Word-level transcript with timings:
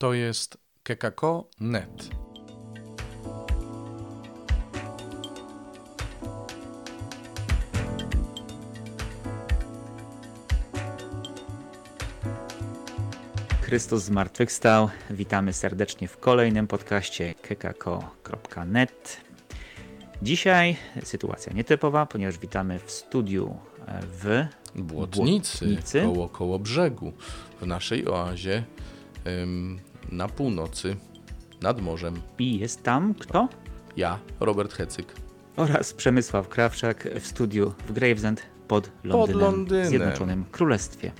To 0.00 0.14
jest 0.14 0.58
kekako.net. 0.82 2.10
Chrystus 13.62 14.02
zmartwychwstał. 14.04 14.88
Witamy 15.10 15.52
serdecznie 15.52 16.08
w 16.08 16.18
kolejnym 16.18 16.66
podcaście 16.66 17.34
kekako.net. 17.34 19.20
Dzisiaj 20.22 20.76
sytuacja 21.02 21.52
nietypowa, 21.52 22.06
ponieważ 22.06 22.38
witamy 22.38 22.78
w 22.78 22.90
studiu 22.90 23.56
e, 23.86 24.00
w 24.02 24.46
Błotnicy, 24.74 25.66
Błotnicy. 25.66 26.02
koło, 26.02 26.28
koło 26.28 26.58
brzegu, 26.58 27.12
w 27.60 27.66
naszej 27.66 28.08
oazie 28.08 28.64
ym, 29.26 29.89
na 30.12 30.28
północy, 30.28 30.96
nad 31.62 31.80
morzem. 31.80 32.20
i 32.38 32.58
jest 32.58 32.82
tam 32.82 33.14
kto? 33.14 33.48
Ja, 33.96 34.18
Robert 34.40 34.72
Hecyk. 34.72 35.14
Oraz 35.56 35.92
Przemysław 35.92 36.48
Krawczak 36.48 37.08
w 37.20 37.26
studiu 37.26 37.74
w 37.88 37.92
Gravesend 37.92 38.42
pod 38.68 38.90
Londynem, 39.04 39.40
Londynem. 39.40 39.86
w 39.86 39.88
Zjednoczonym 39.88 40.44
Królestwie. 40.52 41.12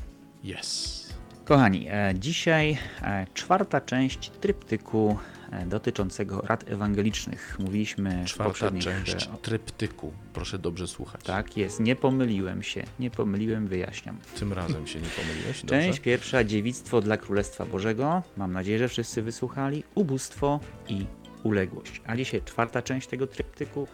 Yes. 0.44 1.00
Kochani, 1.44 1.86
e, 1.90 2.14
dzisiaj 2.14 2.78
e, 3.02 3.26
czwarta 3.34 3.80
część 3.80 4.30
tryptyku 4.30 5.18
dotyczącego 5.66 6.40
rad 6.40 6.64
ewangelicznych. 6.68 7.56
Mówiliśmy 7.58 8.22
w 8.24 8.26
Czwarta 8.26 8.50
poprzednich, 8.50 8.84
część 8.84 9.26
e, 9.26 9.32
o- 9.32 9.36
tryptyku. 9.36 10.12
Proszę 10.32 10.58
dobrze 10.58 10.88
słuchać. 10.88 11.20
Tak 11.24 11.56
jest, 11.56 11.80
nie 11.80 11.96
pomyliłem 11.96 12.62
się, 12.62 12.84
nie 12.98 13.10
pomyliłem, 13.10 13.66
wyjaśniam. 13.66 14.18
Tym 14.38 14.52
razem 14.52 14.86
się 14.86 15.00
nie 15.00 15.08
pomyliłeś? 15.08 15.60
Dobrze? 15.64 15.80
Część 15.82 16.00
pierwsza, 16.00 16.44
dziewictwo 16.44 17.00
dla 17.00 17.16
Królestwa 17.16 17.66
Bożego. 17.66 18.22
Mam 18.36 18.52
nadzieję, 18.52 18.78
że 18.78 18.88
wszyscy 18.88 19.22
wysłuchali. 19.22 19.84
Ubóstwo 19.94 20.60
i 20.88 21.06
uległość. 21.42 22.02
A 22.06 22.16
dzisiaj 22.16 22.42
czwarta 22.44 22.82
część 22.82 23.08
tego 23.08 23.26
tryptyku. 23.26 23.88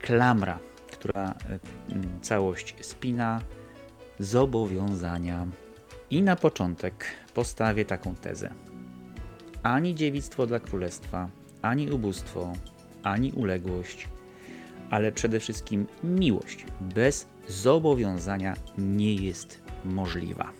Klamra, 0.00 0.58
która 0.92 1.24
e, 1.50 1.58
całość 2.22 2.74
spina. 2.80 3.40
Zobowiązania. 4.18 5.46
I 6.10 6.22
na 6.22 6.36
początek 6.36 7.04
postawię 7.34 7.84
taką 7.84 8.14
tezę. 8.14 8.54
Ani 9.62 9.94
dziewictwo 9.94 10.46
dla 10.46 10.60
Królestwa, 10.60 11.28
ani 11.62 11.90
ubóstwo, 11.90 12.52
ani 13.02 13.32
uległość, 13.32 14.08
ale 14.90 15.12
przede 15.12 15.40
wszystkim 15.40 15.86
miłość 16.04 16.66
bez 16.80 17.26
zobowiązania 17.48 18.56
nie 18.78 19.14
jest 19.14 19.62
możliwa. 19.84 20.52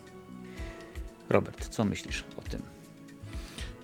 Robert, 1.28 1.68
co 1.68 1.84
myślisz 1.84 2.24
o 2.36 2.42
tym? 2.42 2.62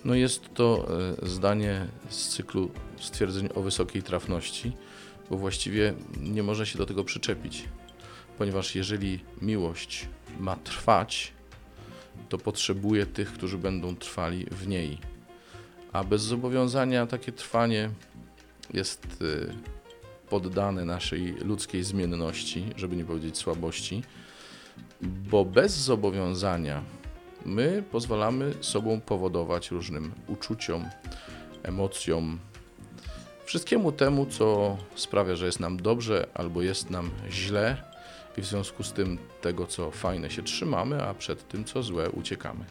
No 0.05 0.15
jest 0.15 0.53
to 0.53 0.87
e, 1.21 1.27
zdanie 1.27 1.87
z 2.09 2.27
cyklu 2.27 2.71
stwierdzeń 2.99 3.49
o 3.55 3.61
wysokiej 3.61 4.03
trafności, 4.03 4.71
bo 5.29 5.37
właściwie 5.37 5.93
nie 6.21 6.43
można 6.43 6.65
się 6.65 6.77
do 6.77 6.85
tego 6.85 7.03
przyczepić, 7.03 7.65
ponieważ 8.37 8.75
jeżeli 8.75 9.19
miłość 9.41 10.07
ma 10.39 10.55
trwać, 10.55 11.33
to 12.29 12.37
potrzebuje 12.37 13.05
tych, 13.05 13.33
którzy 13.33 13.57
będą 13.57 13.95
trwali 13.95 14.45
w 14.51 14.67
niej. 14.67 14.97
A 15.93 16.03
bez 16.03 16.21
zobowiązania 16.21 17.07
takie 17.07 17.31
trwanie 17.31 17.89
jest 18.73 19.05
e, 19.21 19.53
poddane 20.29 20.85
naszej 20.85 21.31
ludzkiej 21.33 21.83
zmienności, 21.83 22.65
żeby 22.75 22.95
nie 22.95 23.05
powiedzieć 23.05 23.37
słabości, 23.37 24.03
bo 25.01 25.45
bez 25.45 25.77
zobowiązania 25.77 26.81
my 27.45 27.83
pozwalamy 27.91 28.53
sobą 28.61 29.01
powodować 29.01 29.71
różnym 29.71 30.11
uczuciom, 30.27 30.85
emocjom, 31.63 32.39
wszystkiemu 33.45 33.91
temu, 33.91 34.25
co 34.25 34.77
sprawia, 34.95 35.35
że 35.35 35.45
jest 35.45 35.59
nam 35.59 35.77
dobrze 35.77 36.27
albo 36.33 36.61
jest 36.61 36.89
nam 36.89 37.09
źle, 37.29 37.88
i 38.39 38.41
w 38.41 38.45
związku 38.45 38.83
z 38.83 38.93
tym 38.93 39.17
tego, 39.41 39.67
co 39.67 39.91
fajne, 39.91 40.29
się 40.29 40.43
trzymamy, 40.43 41.03
a 41.03 41.13
przed 41.13 41.47
tym, 41.47 41.65
co 41.65 41.83
złe, 41.83 42.09
uciekamy. 42.09 42.65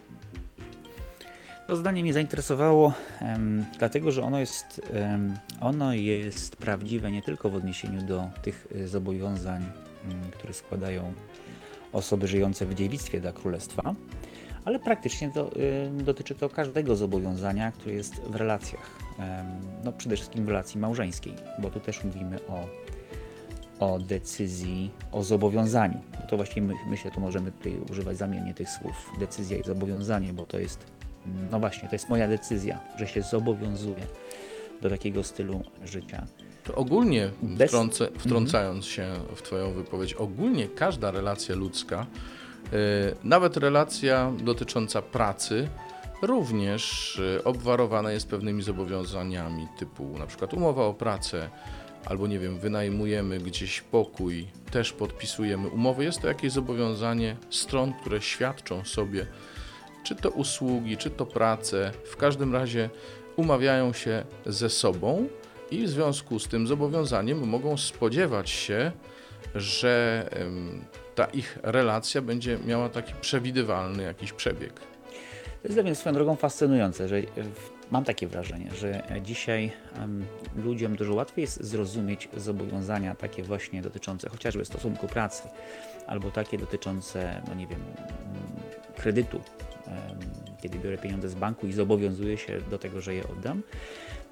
To 1.67 1.77
zdanie 1.77 2.03
mnie 2.03 2.13
zainteresowało, 2.13 2.93
em, 3.21 3.65
dlatego 3.79 4.13
że 4.13 4.23
ono 4.23 4.39
jest, 4.41 4.81
em, 4.93 5.37
ono 5.61 5.93
jest 5.93 6.57
prawdziwe 6.57 7.11
nie 7.11 7.23
tylko 7.23 7.51
w 7.51 7.55
odniesieniu 7.55 8.03
do 8.03 8.31
tych 8.43 8.67
y, 8.77 8.89
zobowiązań, 8.89 9.63
mm, 10.05 10.31
które 10.31 10.53
składają 10.53 11.13
osoby 11.93 12.29
żyjące 12.29 12.67
w 12.67 12.75
dziewictwie 12.75 13.21
dla 13.21 13.33
królestwa, 13.33 13.95
ale 14.65 14.79
praktycznie 14.79 15.31
to, 15.31 15.51
y, 15.57 16.03
dotyczy 16.05 16.35
to 16.35 16.49
każdego 16.49 16.97
zobowiązania, 16.97 17.73
które 17.73 17.95
jest 17.95 18.15
w 18.15 18.37
relacjach. 18.37 18.99
No 19.85 19.93
przede 19.93 20.17
wszystkim 20.17 20.45
w 20.45 20.49
relacji 20.49 20.81
małżeńskiej, 20.81 21.35
bo 21.59 21.71
tu 21.71 21.81
też 21.81 22.05
mówimy 22.05 22.39
o, 22.49 22.67
o 23.81 23.99
decyzji, 23.99 24.91
o 25.13 25.23
zobowiązaniu. 25.23 26.01
No 26.21 26.27
to 26.27 26.37
właściwie 26.37 26.67
my, 26.67 26.75
myślę, 26.91 27.11
tu 27.11 27.21
możemy 27.21 27.53
tutaj 27.53 27.81
używać 27.91 28.17
zamiennie 28.17 28.55
tych 28.55 28.69
słów 28.69 29.11
decyzja 29.21 29.59
i 29.59 29.63
zobowiązanie, 29.65 30.33
bo 30.33 30.47
to 30.47 30.59
jest 30.59 30.99
no 31.51 31.61
właśnie, 31.61 31.89
to 31.89 31.95
jest 31.95 32.09
moja 32.09 32.29
decyzja, 32.29 32.81
że 32.99 33.07
się 33.07 33.23
zobowiązuję 33.23 34.07
do 34.83 34.91
takiego 34.91 35.25
stylu 35.25 35.63
życia. 35.85 36.27
To 36.65 36.75
ogólnie, 36.75 37.31
Bez- 37.43 37.69
wtrącę, 37.71 38.09
wtrącając 38.19 38.87
się 38.87 39.07
w 39.37 39.43
Twoją 39.43 39.73
wypowiedź, 39.73 40.15
ogólnie 40.15 40.69
każda 40.69 41.11
relacja 41.11 41.55
ludzka, 41.55 42.07
yy, 42.73 42.79
nawet 43.25 43.57
relacja 43.57 44.33
dotycząca 44.45 45.03
pracy, 45.03 45.69
również 46.23 47.15
yy, 47.35 47.45
obwarowana 47.45 48.13
jest 48.13 48.29
pewnymi 48.29 48.63
zobowiązaniami, 48.63 49.69
typu 49.79 50.19
na 50.19 50.27
przykład 50.27 50.55
umowa 50.55 50.85
o 50.85 50.95
pracę, 50.95 51.51
albo 52.07 52.27
nie 52.27 52.39
wiem, 52.39 52.59
wynajmujemy 52.59 53.39
gdzieś 53.39 53.81
pokój, 53.81 54.47
też 54.71 54.93
podpisujemy 54.93 55.69
umowę. 55.69 56.05
Jest 56.05 56.21
to 56.21 56.29
jakieś 56.29 56.53
zobowiązanie 56.53 57.37
stron, 57.51 57.93
które 58.01 58.21
świadczą 58.21 58.85
sobie, 58.85 59.27
czy 60.05 60.15
to 60.15 60.31
usługi, 60.31 60.97
czy 60.97 61.11
to 61.11 61.27
pracę, 61.27 61.93
w 62.05 62.17
każdym 62.17 62.53
razie 62.55 62.91
umawiają 63.37 63.93
się 63.93 64.25
ze 64.47 64.71
sobą 64.71 65.29
i 65.71 65.85
w 65.85 65.89
związku 65.89 66.39
z 66.39 66.49
tym 66.49 66.67
zobowiązaniem 66.67 67.49
mogą 67.49 67.77
spodziewać 67.77 68.51
się, 68.51 68.93
że 69.55 70.25
ta 71.15 71.25
ich 71.25 71.59
relacja 71.63 72.23
będzie 72.23 72.59
miała 72.67 72.89
taki 72.89 73.13
przewidywalny 73.21 74.03
jakiś 74.03 74.33
przebieg. 74.33 74.73
To 75.63 75.65
jest 75.69 75.77
dla 75.77 75.83
mnie 75.83 75.95
swoją 75.95 76.15
drogą 76.15 76.37
fascynujące, 76.37 77.09
że 77.09 77.23
w- 77.23 77.78
mam 77.91 78.05
takie 78.05 78.27
wrażenie, 78.27 78.71
że 78.75 79.03
dzisiaj 79.23 79.73
em, 79.97 80.27
ludziom 80.57 80.97
dużo 80.97 81.15
łatwiej 81.15 81.43
jest 81.43 81.65
zrozumieć 81.65 82.29
zobowiązania 82.37 83.15
takie 83.15 83.43
właśnie 83.43 83.83
dotyczące 83.83 84.29
chociażby 84.29 84.65
stosunku 84.65 85.07
pracy, 85.07 85.43
albo 86.07 86.31
takie 86.31 86.59
dotyczące, 86.59 87.43
no 87.49 87.55
nie 87.55 87.67
wiem, 87.67 87.81
kredytu, 88.97 89.41
em, 89.87 89.95
kiedy 90.63 90.79
biorę 90.79 90.99
pieniądze 90.99 91.29
z 91.29 91.35
banku 91.35 91.67
i 91.67 91.73
zobowiązuję 91.73 92.39
się 92.39 92.61
do 92.71 92.79
tego, 92.79 93.01
że 93.01 93.15
je 93.15 93.29
oddam, 93.29 93.63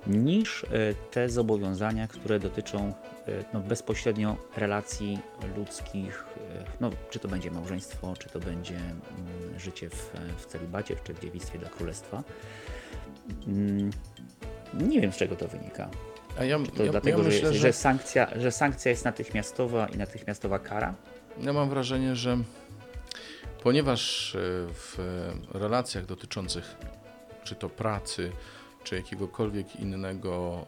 niż 0.06 0.64
e, 0.64 0.66
te 1.10 1.28
zobowiązania, 1.28 2.08
które 2.08 2.38
dotyczą 2.38 2.92
e, 3.28 3.44
no, 3.52 3.60
bezpośrednio 3.60 4.36
relacji 4.56 5.18
ludzkich, 5.56 6.24
e, 6.36 6.64
no, 6.80 6.90
czy 7.10 7.18
to 7.18 7.28
będzie 7.28 7.50
małżeństwo, 7.50 8.14
czy 8.18 8.28
to 8.28 8.40
będzie 8.40 8.76
mm, 8.76 9.58
życie 9.58 9.90
w, 9.90 10.12
w 10.36 10.46
celibacie, 10.46 10.96
czy 11.04 11.14
w 11.14 11.20
dziewictwie 11.20 11.58
dla 11.58 11.68
królestwa. 11.68 12.22
Mm, 13.46 13.90
Nie 14.74 15.00
wiem, 15.00 15.12
z 15.12 15.16
czego 15.16 15.36
to 15.36 15.48
wynika. 15.48 15.90
A 16.38 16.44
ja, 16.44 16.58
To 16.76 16.84
ja, 16.84 16.90
dlatego, 16.92 17.18
ja 17.18 17.24
że, 17.24 17.30
myślę, 17.30 17.52
że, 17.52 17.58
że 17.58 17.72
sankcja, 17.72 18.28
że 18.40 18.52
sankcja 18.52 18.90
jest 18.90 19.04
natychmiastowa 19.04 19.86
i 19.88 19.96
natychmiastowa 19.96 20.58
kara. 20.58 20.94
ja 21.42 21.52
mam 21.52 21.70
wrażenie, 21.70 22.16
że 22.16 22.38
ponieważ 23.62 24.34
e, 24.34 24.38
w 24.72 24.98
relacjach 25.54 26.06
dotyczących 26.06 26.76
czy 27.44 27.54
to 27.54 27.68
pracy, 27.68 28.32
czy 28.84 28.96
jakiegokolwiek 28.96 29.76
innego 29.80 30.66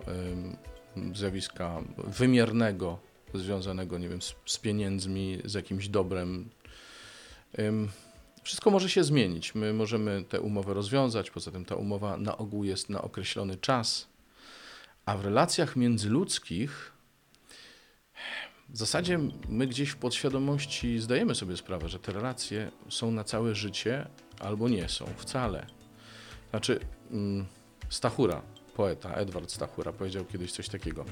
zjawiska 1.15 1.81
wymiernego, 1.99 2.99
związanego, 3.35 3.99
nie 3.99 4.09
wiem, 4.09 4.23
z, 4.23 4.35
z 4.47 4.59
pieniędzmi, 4.59 5.39
z 5.45 5.55
jakimś 5.55 5.89
dobrem, 5.89 6.49
em, 7.59 7.89
wszystko 8.49 8.71
może 8.71 8.91
się 8.91 9.05
zmienić. 9.05 9.55
My 9.55 9.73
możemy 9.73 10.25
tę 10.29 10.41
umowę 10.41 10.75
rozwiązać, 10.75 11.31
poza 11.31 11.51
tym 11.51 11.65
ta 11.65 11.75
umowa 11.75 12.17
na 12.17 12.39
ogół 12.39 12.65
jest 12.65 12.91
na 12.91 13.03
określony 13.03 13.57
czas, 13.57 14.09
a 15.07 15.17
w 15.17 15.25
relacjach 15.25 15.77
międzyludzkich 15.77 16.93
w 18.69 18.77
zasadzie 18.77 19.19
my 19.49 19.67
gdzieś 19.67 19.91
w 19.91 19.97
podświadomości 19.97 20.99
zdajemy 20.99 21.35
sobie 21.35 21.57
sprawę, 21.57 21.89
że 21.89 21.99
te 21.99 22.13
relacje 22.13 22.71
są 22.89 23.11
na 23.11 23.25
całe 23.25 23.55
życie 23.55 24.09
albo 24.41 24.69
nie 24.69 24.89
są 24.89 25.07
wcale. 25.17 25.67
Znaczy, 26.51 26.81
mm, 27.11 27.47
Stachura, 27.89 28.43
poeta 28.77 29.15
Edward 29.15 29.51
Stachura 29.51 29.93
powiedział 29.93 30.25
kiedyś 30.25 30.53
coś 30.53 30.69
takiego. 30.69 31.05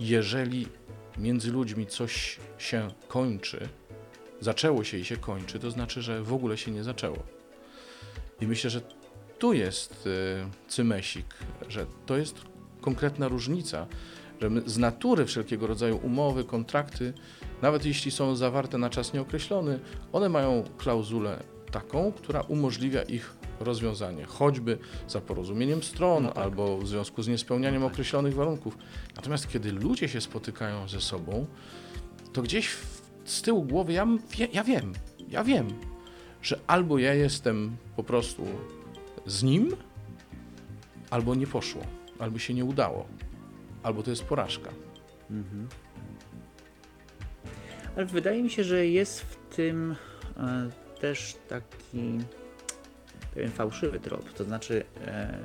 Jeżeli 0.00 0.66
między 1.18 1.52
ludźmi 1.52 1.86
coś 1.86 2.38
się 2.58 2.88
kończy, 3.08 3.68
zaczęło 4.40 4.84
się 4.84 4.98
i 4.98 5.04
się 5.04 5.16
kończy, 5.16 5.58
to 5.58 5.70
znaczy, 5.70 6.02
że 6.02 6.22
w 6.22 6.32
ogóle 6.32 6.58
się 6.58 6.70
nie 6.70 6.84
zaczęło. 6.84 7.18
I 8.40 8.46
myślę, 8.46 8.70
że 8.70 8.80
tu 9.38 9.52
jest 9.52 10.06
y, 10.06 10.68
cymesik, 10.68 11.26
że 11.68 11.86
to 12.06 12.16
jest 12.16 12.40
konkretna 12.80 13.28
różnica, 13.28 13.86
że 14.40 14.50
z 14.66 14.78
natury 14.78 15.26
wszelkiego 15.26 15.66
rodzaju 15.66 15.96
umowy, 16.02 16.44
kontrakty, 16.44 17.12
nawet 17.62 17.84
jeśli 17.84 18.10
są 18.10 18.36
zawarte 18.36 18.78
na 18.78 18.90
czas 18.90 19.12
nieokreślony, 19.12 19.80
one 20.12 20.28
mają 20.28 20.64
klauzulę 20.78 21.42
taką, 21.70 22.12
która 22.12 22.40
umożliwia 22.40 23.02
ich 23.02 23.36
rozwiązanie, 23.60 24.24
choćby 24.24 24.78
za 25.08 25.20
porozumieniem 25.20 25.82
stron 25.82 26.22
No 26.22 26.28
tak. 26.28 26.44
albo 26.44 26.78
w 26.78 26.88
związku 26.88 27.22
z 27.22 27.28
niespełnianiem 27.28 27.80
No 27.80 27.86
tak. 27.86 27.94
określonych 27.94 28.34
warunków. 28.34 28.78
Natomiast 29.16 29.48
kiedy 29.48 29.72
ludzie 29.72 30.08
się 30.08 30.20
spotykają 30.20 30.88
ze 30.88 31.00
sobą, 31.00 31.46
to 32.32 32.42
gdzieś 32.42 32.68
w, 32.68 32.99
z 33.30 33.42
tyłu 33.42 33.62
głowy 33.62 33.92
ja, 33.92 34.06
ja 34.52 34.64
wiem, 34.64 34.92
ja 35.28 35.44
wiem, 35.44 35.68
że 36.42 36.60
albo 36.66 36.98
ja 36.98 37.14
jestem 37.14 37.76
po 37.96 38.04
prostu 38.04 38.46
z 39.26 39.42
nim, 39.42 39.76
albo 41.10 41.34
nie 41.34 41.46
poszło, 41.46 41.82
albo 42.18 42.38
się 42.38 42.54
nie 42.54 42.64
udało, 42.64 43.06
albo 43.82 44.02
to 44.02 44.10
jest 44.10 44.24
porażka. 44.24 44.70
Mhm. 45.30 45.68
Ale 47.96 48.06
wydaje 48.06 48.42
mi 48.42 48.50
się, 48.50 48.64
że 48.64 48.86
jest 48.86 49.20
w 49.20 49.36
tym 49.56 49.96
e, 50.36 50.70
też 51.00 51.36
taki 51.48 52.18
pewien 53.34 53.50
fałszywy 53.50 54.00
trop. 54.00 54.32
To 54.32 54.44
znaczy, 54.44 54.84
e, 55.06 55.38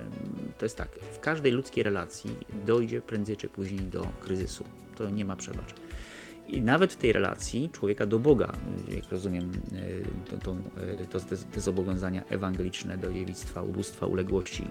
to 0.58 0.66
jest 0.66 0.78
tak, 0.78 0.90
w 1.14 1.20
każdej 1.20 1.52
ludzkiej 1.52 1.84
relacji 1.84 2.38
dojdzie 2.66 3.02
prędzej 3.02 3.38
czy 3.38 3.50
później 3.50 3.80
do 3.80 4.08
kryzysu. 4.22 4.64
To 4.96 5.10
nie 5.10 5.26
ma 5.26 5.36
przebacz. 5.36 5.85
I 6.48 6.62
nawet 6.62 6.94
w 6.94 6.96
tej 6.96 7.14
relacji 7.14 7.70
człowieka 7.74 8.06
do 8.06 8.20
Boga, 8.20 8.54
jak 8.88 9.12
rozumiem, 9.12 9.52
e, 9.74 10.30
to, 10.30 10.38
to, 10.38 10.56
e, 11.02 11.06
to, 11.06 11.20
te, 11.20 11.62
zobowiązania 11.62 12.24
ewangeliczne 12.30 12.98
do 12.98 13.14
dziewictwa, 13.14 13.62
ubóstwa, 13.62 14.06
uległości, 14.06 14.68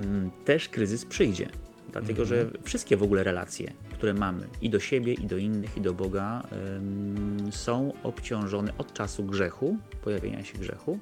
mm, 0.00 0.30
też 0.44 0.68
kryzys 0.68 1.04
przyjdzie. 1.04 1.48
Dlatego, 1.92 2.24
że 2.24 2.50
wszystkie 2.62 2.96
w 2.96 3.02
ogóle 3.02 3.24
relacje, 3.24 3.72
które 3.92 4.14
mamy 4.14 4.46
i 4.62 4.70
do 4.70 4.80
siebie, 4.80 5.14
i 5.14 5.26
do 5.26 5.36
innych, 5.36 5.76
i 5.76 5.80
do 5.80 5.94
Boga, 5.94 6.42
są 7.50 7.92
obciążone 8.02 8.72
od 8.78 8.92
czasu 8.92 9.24
grzechu, 9.24 9.78
pojawienia 10.02 10.44
się 10.44 10.58
grzechu, 10.58 10.98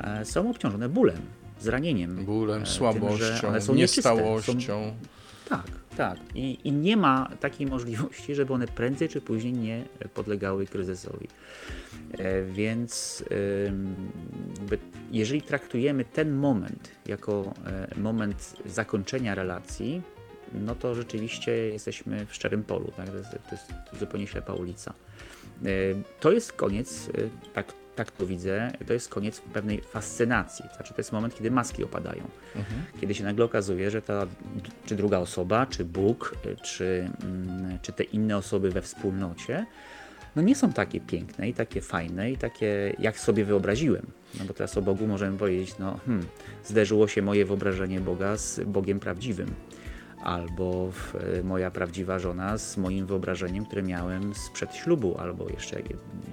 e, 0.00 0.24
są 0.24 0.50
obciążone 0.50 0.88
bólem, 0.88 1.20
zranieniem. 1.60 2.24
Bólem, 2.24 2.62
tym, 2.62 2.66
słabością, 2.66 3.48
one 3.48 3.60
są 3.60 3.74
nieczyste, 3.74 4.14
niestałością. 4.14 4.60
Są, 4.60 4.94
tak, 5.48 5.66
tak. 6.00 6.18
I, 6.34 6.58
I 6.64 6.72
nie 6.72 6.96
ma 6.96 7.30
takiej 7.40 7.66
możliwości, 7.66 8.34
żeby 8.34 8.52
one 8.52 8.66
prędzej 8.66 9.08
czy 9.08 9.20
później 9.20 9.52
nie 9.52 9.84
podlegały 10.14 10.66
kryzysowi. 10.66 11.28
E, 12.18 12.42
Więc 12.42 13.24
jeżeli 15.12 15.42
traktujemy 15.42 16.04
ten 16.04 16.32
moment 16.32 16.90
jako 17.06 17.54
e, 17.66 18.00
moment 18.00 18.56
zakończenia 18.66 19.34
relacji, 19.34 20.02
no 20.54 20.74
to 20.74 20.94
rzeczywiście 20.94 21.52
jesteśmy 21.52 22.26
w 22.26 22.34
szczerym 22.34 22.62
polu. 22.64 22.92
Tak? 22.96 23.10
To, 23.10 23.16
jest, 23.16 23.30
to 23.30 23.38
jest 23.52 23.72
zupełnie 24.00 24.26
ślepa 24.26 24.52
ulica. 24.52 24.94
E, 25.64 25.68
To 26.20 26.32
jest 26.32 26.52
koniec, 26.52 27.10
tak, 27.54 27.72
tak 28.00 28.10
to 28.10 28.26
widzę, 28.26 28.72
to 28.86 28.92
jest 28.92 29.08
koniec 29.08 29.40
pewnej 29.40 29.80
fascynacji. 29.80 30.64
Znaczy, 30.76 30.94
to 30.94 31.00
jest 31.00 31.12
moment, 31.12 31.34
kiedy 31.34 31.50
maski 31.50 31.84
opadają 31.84 32.24
Mhm. 32.56 32.82
kiedy 33.00 33.14
się 33.14 33.24
nagle 33.24 33.44
okazuje, 33.44 33.90
że 33.90 34.02
ta 34.02 34.26
czy 34.86 34.96
druga 34.96 35.18
osoba, 35.18 35.66
czy 35.66 35.84
Bóg, 35.84 36.34
czy, 36.62 37.10
mm, 37.22 37.78
czy 37.82 37.92
te 37.92 38.04
inne 38.04 38.36
osoby 38.36 38.70
we 38.70 38.82
wspólnocie, 38.82 39.66
no 40.36 40.42
nie 40.42 40.54
są 40.56 40.72
takie 40.72 41.00
piękne 41.00 41.48
i 41.48 41.54
takie 41.54 41.80
fajne 41.80 42.30
i 42.30 42.36
takie, 42.36 42.94
jak 42.98 43.18
sobie 43.18 43.44
wyobraziłem. 43.44 44.06
No 44.38 44.44
bo 44.44 44.54
teraz 44.54 44.76
o 44.76 44.82
Bogu 44.82 45.06
możemy 45.06 45.38
powiedzieć, 45.38 45.78
no 45.78 46.00
hmm, 46.06 46.26
zderzyło 46.64 47.08
się 47.08 47.22
moje 47.22 47.44
wyobrażenie 47.44 48.00
Boga 48.00 48.36
z 48.36 48.60
Bogiem 48.60 49.00
prawdziwym. 49.00 49.54
Albo 50.22 50.90
y, 51.38 51.44
moja 51.44 51.70
prawdziwa 51.70 52.18
żona 52.18 52.58
z 52.58 52.76
moim 52.76 53.06
wyobrażeniem, 53.06 53.66
które 53.66 53.82
miałem 53.82 54.34
sprzed 54.34 54.74
ślubu, 54.74 55.18
albo 55.18 55.48
jeszcze 55.48 55.82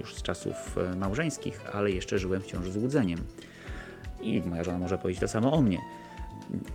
już 0.00 0.14
z 0.14 0.22
czasów 0.22 0.78
y, 0.92 0.96
małżeńskich, 0.96 1.60
ale 1.72 1.90
jeszcze 1.90 2.18
żyłem 2.18 2.42
wciąż 2.42 2.68
złudzeniem. 2.68 3.18
I 4.20 4.42
moja 4.46 4.64
żona 4.64 4.78
może 4.78 4.98
powiedzieć 4.98 5.20
to 5.20 5.28
samo 5.28 5.52
o 5.52 5.62
mnie 5.62 5.78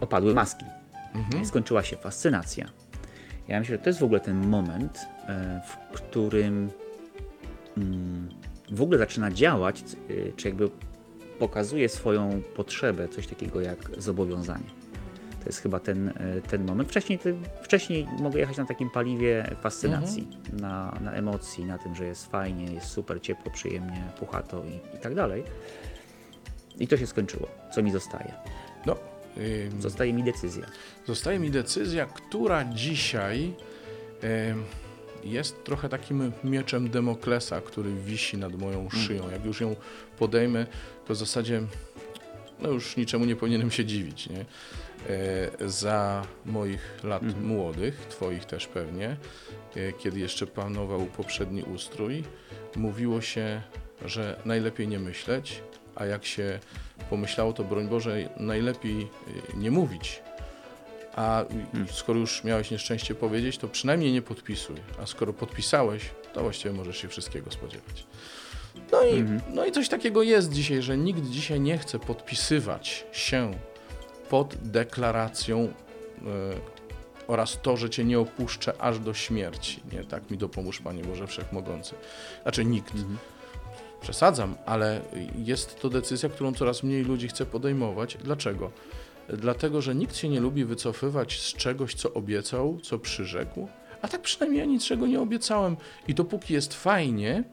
opadły 0.01 0.33
maski. 0.33 0.65
Mhm. 1.13 1.45
Skończyła 1.45 1.83
się 1.83 1.97
fascynacja. 1.97 2.69
Ja 3.47 3.59
myślę, 3.59 3.75
że 3.75 3.83
to 3.83 3.89
jest 3.89 3.99
w 3.99 4.03
ogóle 4.03 4.19
ten 4.19 4.47
moment, 4.47 4.99
e, 5.27 5.61
w 5.67 5.97
którym 5.97 6.69
mm, 7.77 8.29
w 8.71 8.81
ogóle 8.81 8.97
zaczyna 8.97 9.31
działać, 9.31 9.83
czy 10.35 10.47
jakby 10.47 10.69
pokazuje 11.39 11.89
swoją 11.89 12.41
potrzebę, 12.55 13.07
coś 13.07 13.27
takiego 13.27 13.61
jak 13.61 13.77
zobowiązanie. 13.97 14.82
To 15.43 15.49
jest 15.49 15.59
chyba 15.59 15.79
ten, 15.79 16.07
e, 16.07 16.41
ten 16.41 16.65
moment. 16.65 16.89
Wcześniej, 16.89 17.19
wcześniej 17.63 18.07
mogę 18.19 18.39
jechać 18.39 18.57
na 18.57 18.65
takim 18.65 18.89
paliwie 18.89 19.55
fascynacji, 19.61 20.27
na, 20.53 20.97
na 21.01 21.11
emocji, 21.11 21.65
na 21.65 21.77
tym, 21.77 21.95
że 21.95 22.05
jest 22.05 22.31
fajnie, 22.31 22.73
jest 22.73 22.87
super, 22.87 23.21
ciepło, 23.21 23.51
przyjemnie, 23.51 24.03
puchato 24.19 24.63
i, 24.65 24.97
i 24.97 24.99
tak 24.99 25.15
dalej. 25.15 25.43
I 26.79 26.87
to 26.87 26.97
się 26.97 27.07
skończyło. 27.07 27.47
Co 27.75 27.83
mi 27.83 27.91
zostaje? 27.91 28.33
No, 28.85 28.95
ym, 29.37 29.81
Zostaje 29.81 30.13
mi 30.13 30.23
decyzja. 30.23 30.65
Zostaje 31.07 31.39
mi 31.39 31.51
decyzja, 31.51 32.05
która 32.05 32.65
dzisiaj 32.65 33.53
em, 34.21 34.63
jest 35.23 35.63
trochę 35.63 35.89
takim 35.89 36.31
mieczem 36.43 36.89
Demoklesa, 36.89 37.61
który 37.61 37.93
wisi 37.93 38.37
nad 38.37 38.55
moją 38.55 38.89
szyją. 38.89 39.29
Jak 39.31 39.45
już 39.45 39.61
ją 39.61 39.75
podejmę, 40.19 40.65
to 41.07 41.13
w 41.13 41.17
zasadzie 41.17 41.61
no 42.61 42.69
już 42.69 42.97
niczemu 42.97 43.25
nie 43.25 43.35
powinienem 43.35 43.71
się 43.71 43.85
dziwić. 43.85 44.29
Nie? 44.29 44.45
E, 45.09 45.69
za 45.69 46.25
moich 46.45 47.03
lat 47.03 47.23
Mhm. 47.23 47.45
młodych, 47.45 47.95
twoich 48.09 48.45
też 48.45 48.67
pewnie, 48.67 49.17
e, 49.75 49.93
kiedy 49.93 50.19
jeszcze 50.19 50.47
panował 50.47 51.05
poprzedni 51.05 51.63
ustrój, 51.63 52.23
mówiło 52.75 53.21
się, 53.21 53.61
że 54.05 54.39
najlepiej 54.45 54.87
nie 54.87 54.99
myśleć, 54.99 55.61
a 55.95 56.05
jak 56.05 56.25
się 56.25 56.59
pomyślało, 57.09 57.53
to 57.53 57.63
broń 57.63 57.87
Boże, 57.87 58.29
najlepiej 58.37 59.01
e, 59.01 59.57
nie 59.57 59.71
mówić. 59.71 60.21
A 61.15 61.45
Hmm. 61.71 61.87
skoro 61.93 62.19
już 62.19 62.43
miałeś 62.43 62.71
nieszczęście 62.71 63.15
powiedzieć, 63.15 63.57
to 63.57 63.67
przynajmniej 63.67 64.11
nie 64.11 64.21
podpisuj. 64.21 64.75
A 65.01 65.05
skoro 65.05 65.33
podpisałeś, 65.33 66.03
to 66.33 66.41
właściwie 66.41 66.73
możesz 66.73 66.97
się 66.97 67.07
wszystkiego 67.07 67.51
spodziewać. 67.51 68.05
No 68.91 69.03
i, 69.03 69.17
Mhm. 69.19 69.41
no 69.55 69.65
i 69.65 69.71
coś 69.71 69.89
takiego 69.89 70.23
jest 70.23 70.51
dzisiaj, 70.51 70.81
że 70.81 70.97
nikt 70.97 71.23
dzisiaj 71.29 71.59
nie 71.59 71.77
chce 71.77 71.99
podpisywać 71.99 73.05
się 73.11 73.51
pod 74.29 74.55
deklaracją 74.61 75.59
e, 75.59 75.69
oraz 77.27 77.59
to, 77.61 77.77
że 77.77 77.89
cię 77.89 78.03
nie 78.03 78.19
opuszczę 78.19 78.81
aż 78.81 78.99
do 78.99 79.13
śmierci. 79.13 79.79
Nie, 79.91 80.03
tak 80.03 80.31
mi 80.31 80.37
dopomóż 80.37 80.79
Panie 80.81 81.03
Boże 81.03 81.27
Wszechmogący. 81.27 81.95
Znaczy 82.43 82.65
nikt. 82.65 82.95
Mhm. 82.95 83.17
Przesadzam, 84.01 84.55
ale 84.65 85.01
jest 85.37 85.79
to 85.79 85.89
decyzja, 85.89 86.29
którą 86.29 86.53
coraz 86.53 86.83
mniej 86.83 87.03
ludzi 87.03 87.27
chce 87.27 87.45
podejmować. 87.45 88.17
Dlaczego? 88.23 88.71
Dlatego, 89.29 89.81
że 89.81 89.95
nikt 89.95 90.15
się 90.15 90.29
nie 90.29 90.39
lubi 90.39 90.65
wycofywać 90.65 91.41
z 91.41 91.53
czegoś, 91.53 91.93
co 91.93 92.13
obiecał, 92.13 92.79
co 92.83 92.99
przyrzekł, 92.99 93.67
a 94.01 94.07
tak 94.07 94.21
przynajmniej 94.21 94.59
ja 94.59 94.65
niczego 94.65 95.07
nie 95.07 95.21
obiecałem. 95.21 95.77
I 96.07 96.13
dopóki 96.13 96.53
jest 96.53 96.73
fajnie, 96.73 97.43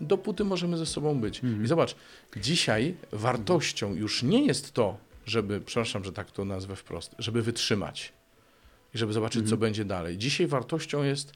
dopóty 0.00 0.44
możemy 0.44 0.76
ze 0.76 0.86
sobą 0.86 1.20
być. 1.20 1.40
I 1.64 1.66
zobacz, 1.66 1.96
dzisiaj 2.36 2.94
wartością 3.12 3.94
już 3.94 4.22
nie 4.22 4.46
jest 4.46 4.72
to, 4.72 4.96
żeby, 5.26 5.60
przepraszam, 5.60 6.04
że 6.04 6.12
tak 6.12 6.30
to 6.30 6.44
nazwę 6.44 6.76
wprost, 6.76 7.14
żeby 7.18 7.42
wytrzymać 7.42 8.12
i 8.94 8.98
żeby 8.98 9.12
zobaczyć, 9.12 9.48
co 9.48 9.56
będzie 9.56 9.84
dalej. 9.84 10.18
Dzisiaj 10.18 10.46
wartością 10.46 11.02
jest 11.02 11.32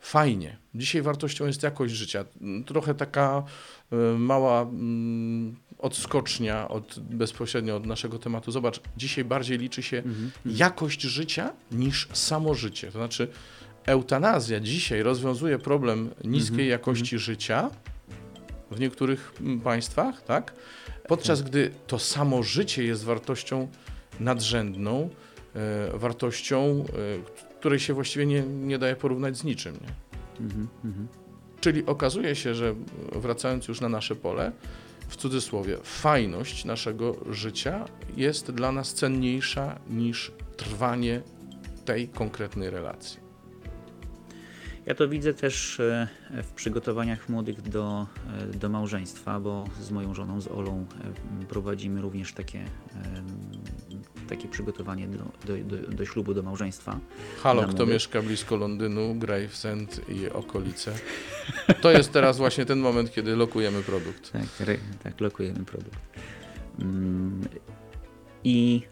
fajnie. 0.00 0.56
Dzisiaj 0.74 1.02
wartością 1.02 1.46
jest 1.46 1.62
jakość 1.62 1.94
życia. 1.94 2.24
Trochę 2.66 2.94
taka 2.94 3.42
y, 3.92 4.18
mała 4.18 4.62
mm, 4.62 5.56
odskocznia 5.78 6.68
od, 6.68 6.98
bezpośrednio 7.00 7.76
od 7.76 7.86
naszego 7.86 8.18
tematu. 8.18 8.52
Zobacz, 8.52 8.80
dzisiaj 8.96 9.24
bardziej 9.24 9.58
liczy 9.58 9.82
się 9.82 9.96
Mhm. 9.96 10.30
jakość 10.46 11.00
życia 11.02 11.52
niż 11.72 12.08
samo 12.12 12.54
życie. 12.54 12.86
To 12.86 12.98
znaczy, 12.98 13.28
eutanazja 13.86 14.60
dzisiaj 14.60 15.02
rozwiązuje 15.02 15.58
problem 15.58 16.10
niskiej 16.24 16.50
Mhm, 16.50 16.68
jakości 16.70 17.18
życia 17.18 17.70
w 18.70 18.80
niektórych 18.80 19.32
mm, 19.40 19.60
państwach, 19.60 20.22
tak? 20.22 20.52
Podczas 21.08 21.42
gdy 21.42 21.70
to 21.86 21.98
samo 21.98 22.42
życie 22.42 22.84
jest 22.84 23.04
wartością 23.04 23.68
nadrzędną, 24.20 25.10
e, 25.54 25.98
wartością, 25.98 26.84
e, 27.48 27.54
której 27.58 27.80
się 27.80 27.94
właściwie 27.94 28.26
nie, 28.26 28.42
nie 28.42 28.78
daje 28.78 28.96
porównać 28.96 29.36
z 29.36 29.44
niczym. 29.44 29.74
Nie? 29.74 30.44
Mhm. 30.44 30.68
Mhm. 30.84 31.08
Czyli 31.60 31.86
okazuje 31.86 32.36
się, 32.36 32.54
że 32.54 32.74
wracając 33.12 33.68
już 33.68 33.80
na 33.80 33.88
nasze 33.88 34.16
pole, 34.16 34.52
w 35.08 35.16
cudzysłowie, 35.16 35.78
fajność 35.82 36.64
naszego 36.64 37.16
życia 37.30 37.84
jest 38.16 38.50
dla 38.50 38.72
nas 38.72 38.94
cenniejsza 38.94 39.78
niż 39.90 40.32
trwanie 40.56 41.22
tej 41.84 42.08
konkretnej 42.08 42.70
relacji. 42.70 43.27
Ja 44.88 44.94
to 44.94 45.08
widzę 45.08 45.34
też 45.34 45.80
e, 45.80 46.08
w 46.42 46.52
przygotowaniach 46.52 47.28
młodych 47.28 47.62
do, 47.62 48.06
e, 48.54 48.58
do 48.58 48.68
małżeństwa, 48.68 49.40
bo 49.40 49.64
z 49.80 49.90
moją 49.90 50.14
żoną, 50.14 50.40
z 50.40 50.48
Olą, 50.48 50.86
e, 51.42 51.46
prowadzimy 51.46 52.00
również 52.00 52.32
takie, 52.32 52.64
takie 54.28 54.48
przygotowanie 54.48 55.08
do, 55.08 55.18
do, 55.46 55.76
do, 55.76 55.88
do 55.88 56.04
ślubu, 56.04 56.34
do 56.34 56.42
małżeństwa. 56.42 56.98
Halo, 57.42 57.62
kto 57.62 57.86
mieszka 57.86 58.22
blisko 58.22 58.56
Londynu, 58.56 59.14
Gravesend 59.14 60.00
i 60.08 60.30
okolice. 60.30 60.94
To 61.80 61.90
jest 61.90 62.12
teraz 62.12 62.38
właśnie 62.38 62.64
ten 62.64 62.78
moment, 62.78 63.12
kiedy 63.12 63.36
lokujemy 63.36 63.82
produkt. 63.82 64.32
Tak, 64.32 64.42
tak 65.02 65.20
lokujemy 65.20 65.64
produkt. 65.64 65.98
Mm, 66.78 67.40
I 68.44 68.82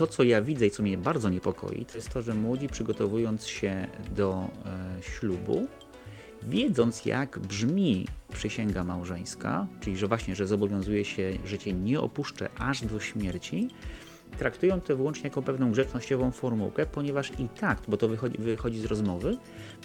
to, 0.00 0.06
co 0.06 0.22
ja 0.22 0.42
widzę 0.42 0.66
i 0.66 0.70
co 0.70 0.82
mnie 0.82 0.98
bardzo 0.98 1.28
niepokoi, 1.28 1.84
to 1.84 1.98
jest 1.98 2.10
to, 2.10 2.22
że 2.22 2.34
młodzi 2.34 2.68
przygotowując 2.68 3.46
się 3.46 3.86
do 4.16 4.48
e, 4.98 5.02
ślubu, 5.02 5.66
wiedząc 6.42 7.06
jak 7.06 7.38
brzmi 7.38 8.06
przysięga 8.32 8.84
małżeńska, 8.84 9.66
czyli 9.80 9.96
że 9.96 10.06
właśnie, 10.06 10.36
że 10.36 10.46
zobowiązuje 10.46 11.04
się, 11.04 11.32
że 11.44 11.58
cię 11.58 11.72
nie 11.72 12.00
opuszczę 12.00 12.48
aż 12.58 12.84
do 12.84 13.00
śmierci, 13.00 13.68
traktują 14.38 14.80
to 14.80 14.96
wyłącznie 14.96 15.24
jako 15.24 15.42
pewną 15.42 15.72
grzecznościową 15.72 16.30
formułkę, 16.30 16.86
ponieważ 16.86 17.32
i 17.38 17.48
tak, 17.48 17.78
bo 17.88 17.96
to 17.96 18.08
wychodzi, 18.08 18.38
wychodzi 18.38 18.80
z 18.80 18.84
rozmowy, 18.84 19.36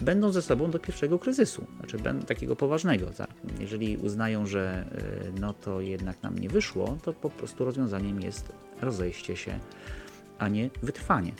będą 0.02 0.32
ze 0.32 0.42
sobą 0.42 0.72
do 0.72 0.80
pierwszego 0.80 1.20
kryzysu, 1.20 1.66
znaczy 1.80 1.98
takiego 2.28 2.56
poważnego. 2.56 3.06
tak. 3.06 3.30
Jeżeli 3.60 3.98
uznają, 3.98 4.46
że 4.46 4.86
y, 5.38 5.40
no 5.40 5.54
to 5.54 5.82
jednak 5.82 6.24
nam 6.24 6.40
nie 6.40 6.50
wyszło, 6.50 6.98
to 7.04 7.14
po 7.14 7.30
prostu 7.30 7.66
rozwiązaniem 7.66 8.22
jest 8.22 8.52
rozejście 8.82 9.36
się, 9.36 9.60
a 10.40 10.48
nie 10.48 10.70
wytrwanie. 10.84 11.32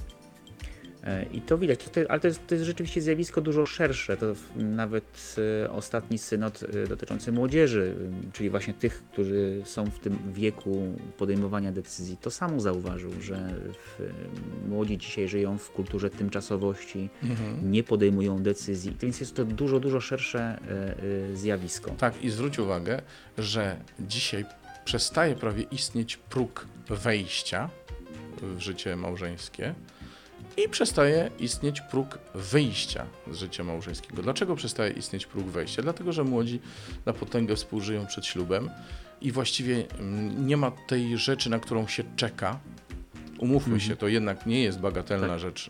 E, 1.06 1.26
I 1.34 1.42
to 1.42 1.58
widać, 1.58 1.90
to, 1.90 2.02
ale 2.10 2.20
to 2.20 2.28
jest, 2.28 2.48
to 2.48 2.56
jest 2.56 2.66
rzeczywiście 2.66 3.02
zjawisko 3.02 3.42
dużo 3.42 3.66
szersze. 3.66 4.18
To 4.18 4.34
nawet 4.56 5.36
e, 5.64 5.72
ostatni 5.72 6.18
synod 6.18 6.64
e, 6.64 6.88
dotyczący 6.88 7.32
młodzieży, 7.32 7.96
czyli 8.34 8.50
właśnie 8.50 8.74
tych, 8.74 9.04
którzy 9.12 9.62
są 9.66 9.86
w 9.86 10.00
tym 10.00 10.18
wieku 10.34 10.94
podejmowania 11.18 11.72
decyzji, 11.72 12.18
to 12.22 12.32
samo 12.32 12.60
zauważył, 12.60 13.12
że 13.22 13.54
młodzi 14.68 14.98
dzisiaj 14.98 15.28
żyją 15.28 15.58
w 15.58 15.72
kulturze 15.72 16.10
tymczasowości, 16.10 17.10
nie 17.64 17.84
podejmują 17.84 18.44
decyzji, 18.44 18.96
więc 19.02 19.20
jest 19.20 19.36
to 19.36 19.46
dużo, 19.46 19.80
dużo 19.80 20.02
szersze 20.02 20.60
zjawisko. 21.34 21.92
Tak, 21.92 22.24
i 22.24 22.30
zwróć 22.30 22.60
uwagę, 22.60 23.02
że 23.38 23.78
dzisiaj 24.00 24.46
przestaje 24.86 25.36
prawie 25.36 25.64
istnieć 25.64 26.18
próg 26.18 26.68
wejścia 26.90 27.70
w 28.56 28.60
życie 28.60 28.96
małżeńskie 28.96 29.74
i 30.66 30.70
przestaje 30.70 31.32
istnieć 31.40 31.82
próg 31.82 32.20
wyjścia 32.36 33.06
z 33.32 33.38
życia 33.38 33.64
małżeńskiego. 33.64 34.22
Dlaczego 34.24 34.56
przestaje 34.56 34.92
istnieć 34.92 35.26
próg 35.26 35.46
wejścia? 35.46 35.82
Dlatego, 35.82 36.14
że 36.14 36.24
młodzi 36.24 36.60
na 37.06 37.14
potęgę 37.14 37.56
współżyją 37.56 38.06
przed 38.06 38.26
ślubem 38.26 38.70
i 39.22 39.32
właściwie 39.32 39.86
nie 40.38 40.58
ma 40.58 40.72
tej 40.72 41.18
rzeczy, 41.18 41.50
na 41.50 41.60
którą 41.60 41.88
się 41.88 42.04
czeka. 42.16 42.60
Umówmy 43.40 43.80
się, 43.80 43.96
to 43.96 44.08
jednak 44.08 44.46
nie 44.46 44.64
jest 44.64 44.80
bagatelna 44.80 45.28
Tak. 45.28 45.40
rzecz. 45.40 45.70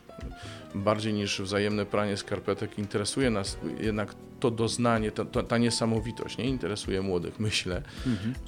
Bardziej 0.75 1.13
niż 1.13 1.41
wzajemne 1.41 1.85
pranie 1.85 2.17
skarpetek 2.17 2.79
interesuje 2.79 3.29
nas 3.29 3.57
jednak 3.79 4.15
to 4.39 4.51
doznanie, 4.51 5.11
ta, 5.11 5.25
ta, 5.25 5.43
ta 5.43 5.57
niesamowitość, 5.57 6.37
nie 6.37 6.45
interesuje 6.45 7.01
młodych, 7.01 7.39
myślę, 7.39 7.81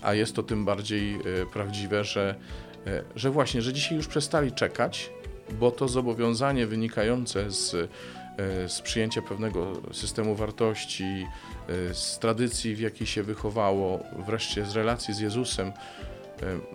a 0.02 0.14
jest 0.14 0.36
to 0.36 0.44
tym 0.44 0.66
bardziej 0.66 1.16
e, 1.16 1.20
prawdziwe, 1.54 2.04
że, 2.04 2.36
że 3.16 3.30
właśnie, 3.32 3.62
że 3.62 3.74
dzisiaj 3.74 3.98
już 3.98 4.08
przestali 4.08 4.52
czekać, 4.52 5.10
bo 5.60 5.72
to 5.72 5.88
zobowiązanie 5.88 6.68
wynikające 6.68 7.52
z, 7.52 7.74
e, 7.74 8.70
z 8.70 8.82
przyjęcia 8.82 9.22
pewnego 9.22 9.74
systemu 9.92 10.36
wartości, 10.36 11.26
e, 11.90 11.94
z 11.94 12.20
tradycji, 12.20 12.76
w 12.76 12.80
jakiej 12.80 13.08
się 13.08 13.24
wychowało, 13.24 14.00
wreszcie 14.26 14.66
z 14.66 14.76
relacji 14.76 15.14
z 15.14 15.20
Jezusem, 15.20 15.68
e, 15.68 15.74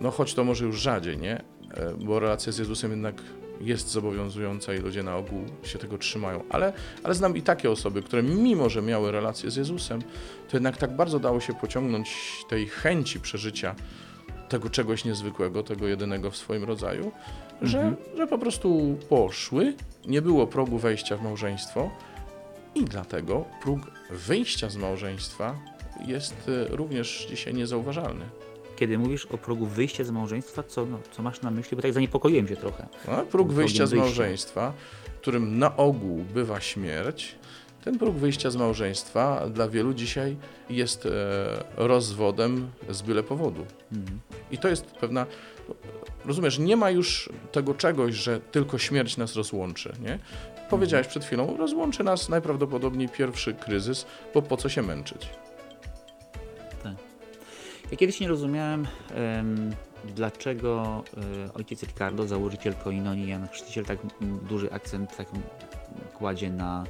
no 0.00 0.10
choć 0.10 0.34
to 0.34 0.44
może 0.44 0.64
już 0.64 0.80
rzadziej, 0.80 1.18
nie? 1.18 1.36
E, 1.36 1.94
Bo 1.98 2.20
relacja 2.20 2.52
z 2.52 2.58
Jezusem 2.58 2.90
jednak 2.90 3.14
jest 3.60 3.88
zobowiązująca 3.88 4.74
i 4.74 4.78
ludzie 4.78 5.02
na 5.02 5.16
ogół 5.16 5.44
się 5.62 5.78
tego 5.78 5.98
trzymają. 5.98 6.44
Ale, 6.50 6.72
ale 7.02 7.14
znam 7.14 7.36
i 7.36 7.42
takie 7.42 7.70
osoby, 7.70 8.02
które 8.02 8.22
mimo, 8.22 8.70
że 8.70 8.82
miały 8.82 9.12
relację 9.12 9.50
z 9.50 9.56
Jezusem, 9.56 10.02
to 10.48 10.56
jednak 10.56 10.76
tak 10.76 10.96
bardzo 10.96 11.18
dało 11.18 11.40
się 11.40 11.54
pociągnąć 11.54 12.16
tej 12.48 12.66
chęci 12.66 13.20
przeżycia 13.20 13.74
tego 14.52 14.70
czegoś 14.70 15.04
niezwykłego, 15.04 15.62
tego 15.62 15.88
jedynego 15.88 16.30
w 16.30 16.36
swoim 16.36 16.64
rodzaju, 16.64 17.12
że, 17.62 17.94
że 18.16 18.26
po 18.26 18.38
prostu 18.38 18.96
poszły, 19.08 19.74
nie 20.06 20.22
było 20.22 20.46
progu 20.46 20.78
wejścia 20.78 21.16
w 21.16 21.22
małżeństwo 21.22 21.90
i 22.74 22.84
dlatego 22.84 23.44
próg 23.62 23.80
wyjścia 24.10 24.68
z 24.68 24.76
małżeństwa 24.76 25.54
jest 26.06 26.48
e, 26.48 26.76
również 26.76 27.26
dzisiaj 27.30 27.54
niezauważalny. 27.54 28.24
Kiedy 28.76 28.98
mówisz 28.98 29.26
o 29.26 29.38
progu 29.38 29.66
wyjścia 29.66 30.04
z 30.04 30.10
małżeństwa, 30.10 30.62
co, 30.62 30.86
no, 30.86 30.98
co 31.10 31.22
masz 31.22 31.42
na 31.42 31.50
myśli? 31.50 31.76
Bo 31.76 31.82
tak 31.82 31.92
zaniepokoiłem 31.92 32.48
się 32.48 32.56
trochę. 32.56 32.86
No, 33.08 33.22
próg 33.22 33.52
wyjścia 33.52 33.86
z 33.86 33.92
małżeństwa, 33.92 34.72
którym 35.20 35.58
na 35.58 35.76
ogół 35.76 36.24
bywa 36.34 36.60
śmierć, 36.60 37.34
ten 37.84 37.98
próg 37.98 38.16
wyjścia 38.16 38.50
z 38.50 38.56
małżeństwa 38.56 39.48
dla 39.48 39.68
wielu 39.68 39.94
dzisiaj 39.94 40.36
jest 40.70 41.06
e, 41.06 41.10
rozwodem 41.76 42.70
z 42.90 43.02
byle 43.02 43.22
powodu. 43.22 43.66
Mhm. 43.92 44.20
I 44.50 44.58
to 44.58 44.68
jest 44.68 44.86
pewna. 44.86 45.26
Rozumiesz, 46.24 46.58
nie 46.58 46.76
ma 46.76 46.90
już 46.90 47.28
tego 47.52 47.74
czegoś, 47.74 48.14
że 48.14 48.40
tylko 48.40 48.78
śmierć 48.78 49.16
nas 49.16 49.36
rozłączy. 49.36 49.92
Nie? 50.00 50.18
Powiedziałeś 50.70 51.06
przed 51.06 51.24
chwilą, 51.24 51.56
rozłączy 51.56 52.04
nas 52.04 52.28
najprawdopodobniej 52.28 53.08
pierwszy 53.08 53.54
kryzys, 53.54 54.06
bo 54.34 54.42
po 54.42 54.56
co 54.56 54.68
się 54.68 54.82
męczyć? 54.82 55.28
Ja 57.92 57.98
kiedyś 57.98 58.20
nie 58.20 58.28
rozumiałem, 58.28 58.86
em, 59.14 59.74
dlaczego 60.04 61.02
e, 61.48 61.54
ojciec 61.54 61.82
Ricardo, 61.82 62.26
założyciel 62.26 62.74
Koinonii 62.74 63.28
Jan 63.28 63.48
Chrzciciel, 63.48 63.84
tak 63.84 63.98
duży 64.20 64.72
akcent 64.72 65.16
tak 65.16 65.28
kładzie 66.18 66.50
na 66.50 66.84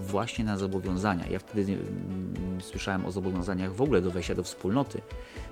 właśnie 0.00 0.44
na 0.44 0.56
zobowiązania. 0.56 1.26
Ja 1.30 1.38
wtedy 1.38 1.72
mm, 1.72 2.60
słyszałem 2.60 3.06
o 3.06 3.12
zobowiązaniach 3.12 3.74
w 3.74 3.82
ogóle 3.82 4.00
do 4.00 4.10
wejścia 4.10 4.34
do 4.34 4.42
wspólnoty. 4.42 5.00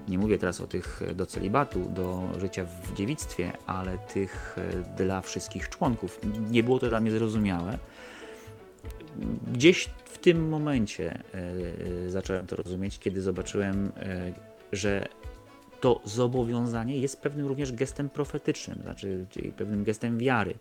Nie 0.08 0.18
mówię 0.18 0.38
teraz 0.38 0.60
o 0.60 0.66
tych 0.66 1.02
e, 1.02 1.14
do 1.14 1.26
celibatu, 1.26 1.90
do 1.94 2.28
życia 2.40 2.64
w 2.64 2.94
dziewictwie, 2.94 3.52
ale 3.66 3.98
tych 3.98 4.56
e, 4.58 4.96
dla 4.96 5.20
wszystkich 5.20 5.68
członków. 5.68 6.20
Nie 6.50 6.62
było 6.62 6.78
to 6.78 6.88
dla 6.88 7.00
mnie 7.00 7.10
zrozumiałe. 7.10 7.78
Gdzieś 9.52 9.90
w 10.04 10.18
tym 10.18 10.48
momencie 10.48 11.22
e, 12.06 12.10
zacząłem 12.10 12.46
to 12.46 12.56
rozumieć, 12.56 12.98
kiedy 12.98 13.22
zobaczyłem, 13.22 13.92
że 14.72 15.08
to 15.80 16.00
zobowiązanie 16.04 16.98
jest 16.98 17.20
pewnym 17.20 17.46
również 17.46 17.72
gestem 17.72 18.10
profetycznym, 18.10 18.78
znaczy 18.82 19.26
pewnym 19.56 19.84
gestem 19.84 20.18
wiary, 20.18 20.54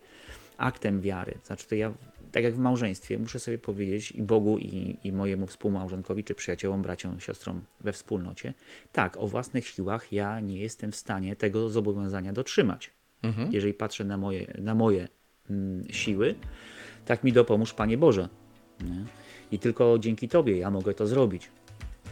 aktem 0.58 1.00
wiary. 1.00 1.38
Znaczy 1.44 1.66
to 1.68 1.74
ja, 1.74 1.92
tak 2.32 2.44
jak 2.44 2.54
w 2.54 2.58
małżeństwie, 2.58 3.18
muszę 3.18 3.38
sobie 3.38 3.58
powiedzieć 3.58 4.12
i 4.12 4.22
Bogu, 4.22 4.58
i, 4.58 4.96
i 5.04 5.12
mojemu 5.12 5.46
współmałżonkowi, 5.46 6.24
czy 6.24 6.34
przyjaciołom, 6.34 6.82
braciom, 6.82 7.20
siostrom 7.20 7.60
we 7.80 7.92
wspólnocie, 7.92 8.54
tak, 8.92 9.16
o 9.16 9.26
własnych 9.26 9.66
siłach 9.66 10.12
ja 10.12 10.40
nie 10.40 10.58
jestem 10.58 10.92
w 10.92 10.96
stanie 10.96 11.36
tego 11.36 11.68
zobowiązania 11.68 12.32
dotrzymać. 12.32 12.90
Mhm. 13.22 13.52
Jeżeli 13.52 13.74
patrzę 13.74 14.04
na 14.04 14.16
moje, 14.16 14.54
na 14.58 14.74
moje 14.74 15.08
mm, 15.50 15.84
siły, 15.90 16.34
tak 17.04 17.24
mi 17.24 17.32
dopomóż 17.32 17.74
Panie 17.74 17.98
Boże. 17.98 18.28
Nie? 18.80 19.04
I 19.52 19.58
tylko 19.58 19.98
dzięki 19.98 20.28
Tobie 20.28 20.56
ja 20.58 20.70
mogę 20.70 20.94
to 20.94 21.06
zrobić. 21.06 21.50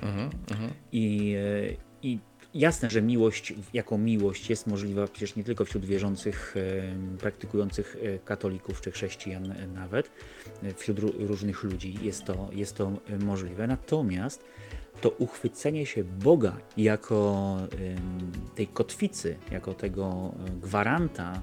Mhm. 0.02 0.30
Mhm. 0.50 0.70
I, 0.92 1.34
e, 1.36 1.76
I 2.02 2.18
jasne, 2.54 2.90
że 2.90 3.02
miłość, 3.02 3.54
jako 3.72 3.98
miłość 3.98 4.50
jest 4.50 4.66
możliwa 4.66 5.06
przecież 5.06 5.36
nie 5.36 5.44
tylko 5.44 5.64
wśród 5.64 5.84
wierzących, 5.84 6.54
praktykujących 7.18 7.96
e, 8.02 8.18
katolików 8.18 8.80
czy 8.80 8.90
chrześcijan 8.90 9.54
nawet, 9.74 10.10
wśród 10.76 10.98
ró- 10.98 11.26
różnych 11.26 11.62
ludzi 11.62 11.98
jest 12.02 12.24
to, 12.24 12.48
jest 12.52 12.76
to 12.76 12.92
e, 13.06 13.18
możliwe. 13.18 13.66
Natomiast 13.66 14.44
to 15.00 15.10
uchwycenie 15.10 15.86
się 15.86 16.04
Boga 16.04 16.56
jako 16.76 17.56
tej 18.54 18.66
kotwicy, 18.66 19.36
jako 19.50 19.74
tego 19.74 20.34
e, 20.46 20.50
gwaranta, 20.50 21.42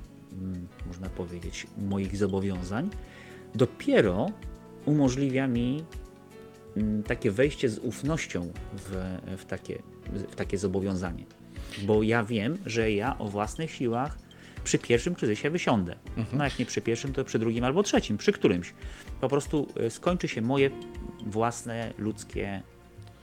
można 0.88 1.10
powiedzieć, 1.10 1.68
moich 1.78 2.18
zobowiązań, 2.18 2.90
dopiero 3.56 4.30
umożliwia 4.86 5.48
mi 5.48 5.84
takie 7.08 7.32
wejście 7.32 7.70
z 7.70 7.80
ufnością 7.80 8.52
w, 8.74 9.18
w, 9.38 9.46
takie, 9.46 9.84
w 10.14 10.36
takie 10.36 10.58
zobowiązanie. 10.58 11.26
Bo 11.84 12.04
ja 12.04 12.24
wiem, 12.24 12.58
że 12.66 12.92
ja 12.92 13.18
o 13.18 13.28
własnych 13.28 13.72
siłach 13.72 14.18
przy 14.64 14.80
pierwszym 14.80 15.16
kryzysie 15.16 15.50
wysiądę. 15.50 15.96
No 16.34 16.44
jak 16.44 16.60
nie 16.60 16.66
przy 16.66 16.82
pierwszym, 16.82 17.14
to 17.14 17.26
przy 17.26 17.40
drugim 17.40 17.64
albo 17.64 17.84
trzecim, 17.84 18.18
przy 18.18 18.32
którymś. 18.32 18.74
Po 19.22 19.30
prostu 19.30 19.68
e, 19.76 19.90
skończy 19.90 20.28
się 20.28 20.42
moje 20.42 20.70
własne 21.26 21.94
ludzkie 21.98 22.62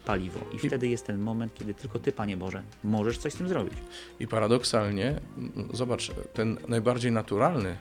paliwo. 0.04 0.40
I 0.52 0.58
wtedy 0.58 0.88
jest 0.88 1.06
ten 1.06 1.18
moment, 1.18 1.54
kiedy 1.54 1.74
tylko 1.74 1.98
Ty, 1.98 2.12
Panie 2.12 2.36
Boże, 2.36 2.62
możesz 2.84 3.18
coś 3.18 3.32
z 3.32 3.36
tym 3.36 3.48
zrobić. 3.48 3.74
I 4.20 4.28
paradoksalnie, 4.28 5.20
m, 5.38 5.68
zobacz, 5.72 6.10
ten 6.34 6.58
najbardziej 6.68 7.12
naturalny 7.12 7.76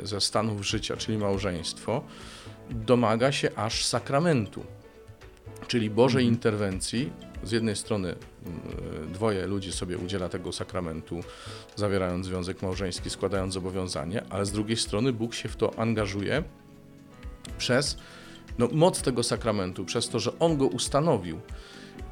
e, 0.00 0.06
ze 0.06 0.20
stanów 0.20 0.66
życia, 0.66 0.96
czyli 0.96 1.18
małżeństwo, 1.18 2.04
domaga 2.70 3.32
się 3.32 3.50
aż 3.56 3.84
sakramentu, 3.84 4.64
czyli 5.68 5.90
Bożej 5.90 6.22
Mhm. 6.22 6.34
interwencji. 6.34 7.12
Z 7.44 7.52
jednej 7.52 7.76
strony 7.76 8.08
mm, 8.08 9.12
dwoje 9.12 9.46
ludzi 9.46 9.72
sobie 9.72 9.98
udziela 9.98 10.28
tego 10.28 10.52
sakramentu, 10.52 11.20
zawierając 11.76 12.26
związek 12.26 12.62
małżeński, 12.62 13.10
składając 13.10 13.54
zobowiązanie, 13.54 14.22
ale 14.30 14.46
z 14.46 14.52
drugiej 14.52 14.76
strony 14.76 15.12
Bóg 15.12 15.34
się 15.34 15.48
w 15.48 15.56
to 15.56 15.78
angażuje 15.78 16.42
przez 17.58 17.96
no, 18.58 18.68
moc 18.72 19.02
tego 19.02 19.22
sakramentu, 19.22 19.84
przez 19.84 20.08
to, 20.08 20.20
że 20.20 20.38
On 20.38 20.56
go 20.56 20.66
ustanowił. 20.66 21.40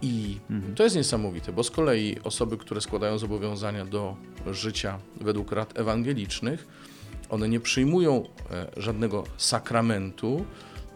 I 0.02 0.36
Mhm. 0.50 0.74
to 0.74 0.82
jest 0.84 0.96
niesamowite, 0.96 1.52
bo 1.52 1.64
z 1.64 1.70
kolei 1.70 2.16
osoby, 2.24 2.56
które 2.56 2.80
składają 2.80 3.18
zobowiązania 3.18 3.84
do 3.84 4.16
życia 4.50 4.98
według 5.20 5.52
rad 5.52 5.78
ewangelicznych, 5.78 6.66
one 7.30 7.48
nie 7.48 7.60
przyjmują 7.60 8.24
e, 8.50 8.70
żadnego 8.76 9.24
sakramentu, 9.36 10.44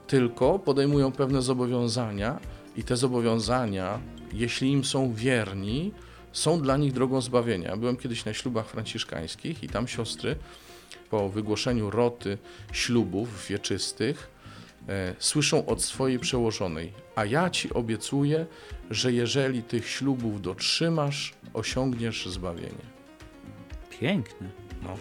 tylko 0.07 0.59
podejmują 0.59 1.13
pewne 1.13 1.43
zobowiązania 1.43 2.41
i 2.77 2.85
te 2.85 2.97
zobowiązania, 2.97 4.01
jeśli 4.33 4.73
im 4.73 4.85
są 4.85 5.15
wierni, 5.15 5.93
są 6.33 6.61
dla 6.61 6.77
nich 6.77 6.93
drogą 6.93 7.21
zbawienia. 7.21 7.77
Byłem 7.77 7.97
kiedyś 7.97 8.25
na 8.25 8.35
ślubach 8.35 8.67
franciszkańskich 8.67 9.63
i 9.63 9.69
tam 9.69 9.89
siostry 9.89 10.37
po 11.11 11.29
wygłoszeniu 11.29 11.91
roty 11.91 12.39
ślubów 12.73 13.47
wieczystych 13.47 14.31
e, 14.89 15.15
słyszą 15.19 15.67
od 15.67 15.83
swojej 15.83 16.19
przełożonej, 16.19 16.93
a 17.17 17.25
ja 17.25 17.51
ci 17.51 17.73
obiecuję, 17.73 18.47
że 18.91 19.13
jeżeli 19.13 19.63
tych 19.63 19.89
ślubów 19.89 20.43
dotrzymasz, 20.43 21.35
osiągniesz 21.55 22.27
zbawienie. 22.27 22.85
Piękne. 24.01 24.49
No. 24.83 24.97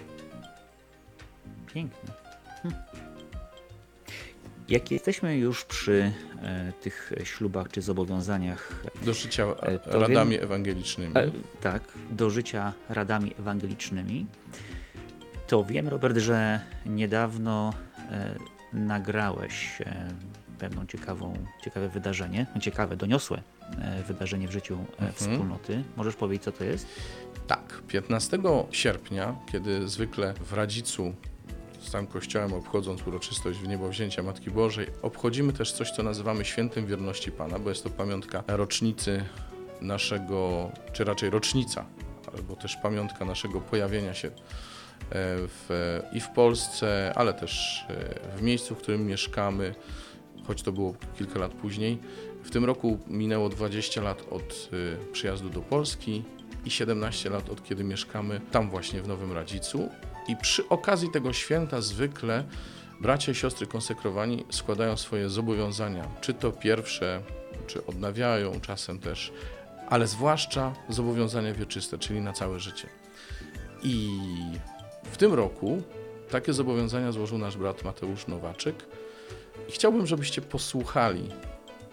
Piękne. 1.73 2.13
Hm. 2.61 2.73
Jak 4.69 4.91
jesteśmy 4.91 5.37
już 5.37 5.65
przy 5.65 6.11
e, 6.41 6.73
tych 6.81 7.11
ślubach 7.23 7.67
czy 7.71 7.81
zobowiązaniach, 7.81 8.83
Do 9.05 9.13
życia 9.13 9.45
E, 9.61 9.79
radami 9.99 10.35
ewangelicznymi. 10.39 11.17
e, 11.17 11.31
tak, 11.61 11.83
do 12.11 12.29
życia 12.29 12.73
radami 12.89 13.33
ewangelicznymi, 13.39 14.25
to 15.47 15.63
wiem, 15.63 15.87
Robert, 15.87 16.17
że 16.17 16.59
niedawno 16.85 17.73
e, 18.11 18.35
nagrałeś 18.73 19.81
e, 19.81 20.07
pewną 20.59 20.85
ciekawą, 20.85 21.33
ciekawe 21.63 21.89
wydarzenie, 21.89 22.45
no, 22.55 22.61
ciekawe, 22.61 22.95
doniosłe 22.97 23.41
e, 23.81 24.03
wydarzenie 24.03 24.47
w 24.47 24.51
życiu 24.51 24.77
Mhm. 24.91 25.13
wspólnoty. 25.13 25.83
Możesz 25.97 26.15
powiedzieć, 26.15 26.43
co 26.43 26.51
to 26.51 26.63
jest? 26.63 26.87
Tak, 27.47 27.81
15 27.87 28.39
sierpnia, 28.71 29.35
kiedy 29.51 29.87
zwykle 29.87 30.33
w 30.33 30.53
Radzicu 30.53 31.13
z 31.83 31.91
całym 31.91 32.07
kościołem 32.07 32.53
obchodząc 32.53 33.07
uroczystość 33.07 33.59
w 33.59 33.67
niebowzięcia 33.67 34.23
Matki 34.23 34.51
Bożej, 34.51 34.87
obchodzimy 35.01 35.53
też 35.53 35.71
coś, 35.71 35.91
co 35.91 36.03
nazywamy 36.03 36.45
Świętym 36.45 36.85
Wierności 36.85 37.31
Pana, 37.31 37.59
bo 37.59 37.69
jest 37.69 37.83
to 37.83 37.89
pamiątka 37.89 38.43
rocznicy 38.47 39.25
naszego, 39.81 40.71
czy 40.93 41.03
raczej 41.03 41.29
rocznica, 41.29 41.85
albo 42.37 42.55
też 42.55 42.75
pamiątka 42.75 43.25
naszego 43.25 43.61
pojawienia 43.61 44.13
się 44.13 44.27
e, 44.27 44.31
w, 45.47 45.99
i 46.13 46.19
w 46.19 46.29
Polsce, 46.29 47.13
ale 47.15 47.33
też 47.33 47.83
e, 47.89 48.37
w 48.37 48.41
miejscu, 48.41 48.75
w 48.75 48.77
którym 48.77 49.07
mieszkamy, 49.07 49.75
choć 50.47 50.61
to 50.61 50.71
było 50.71 50.93
kilka 51.17 51.39
lat 51.39 51.51
później. 51.51 51.99
W 52.43 52.49
tym 52.49 52.65
roku 52.65 52.99
minęło 53.07 53.49
20 53.49 54.01
lat 54.01 54.23
od 54.29 54.69
e, 55.03 55.11
przyjazdu 55.11 55.49
do 55.49 55.61
Polski 55.61 56.23
i 56.65 56.71
17 56.71 57.29
lat 57.29 57.49
od 57.49 57.63
kiedy 57.63 57.83
mieszkamy 57.83 58.41
tam 58.51 58.69
właśnie 58.69 59.01
w 59.01 59.07
Nowym 59.07 59.31
Radzicu. 59.31 59.89
I 60.27 60.35
przy 60.35 60.69
okazji 60.69 61.11
tego 61.11 61.33
święta 61.33 61.81
zwykle 61.81 62.43
bracia 63.01 63.31
i 63.31 63.35
siostry 63.35 63.67
konsekrowani 63.67 64.45
składają 64.49 64.97
swoje 64.97 65.29
zobowiązania, 65.29 66.07
czy 66.21 66.33
to 66.33 66.51
pierwsze, 66.51 67.21
czy 67.67 67.85
odnawiają 67.85 68.61
czasem 68.61 68.99
też, 68.99 69.33
ale 69.89 70.07
zwłaszcza 70.07 70.73
zobowiązania 70.89 71.53
wieczyste, 71.53 71.97
czyli 71.97 72.21
na 72.21 72.33
całe 72.33 72.59
życie. 72.59 72.87
I 73.83 74.19
w 75.03 75.17
tym 75.17 75.33
roku 75.33 75.81
takie 76.29 76.53
zobowiązania 76.53 77.11
złożył 77.11 77.37
nasz 77.37 77.57
brat 77.57 77.83
Mateusz 77.83 78.27
Nowaczyk. 78.27 78.85
I 79.69 79.71
chciałbym, 79.71 80.07
żebyście 80.07 80.41
posłuchali, 80.41 81.29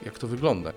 jak 0.04 0.18
to 0.18 0.26
wygląda, 0.26 0.72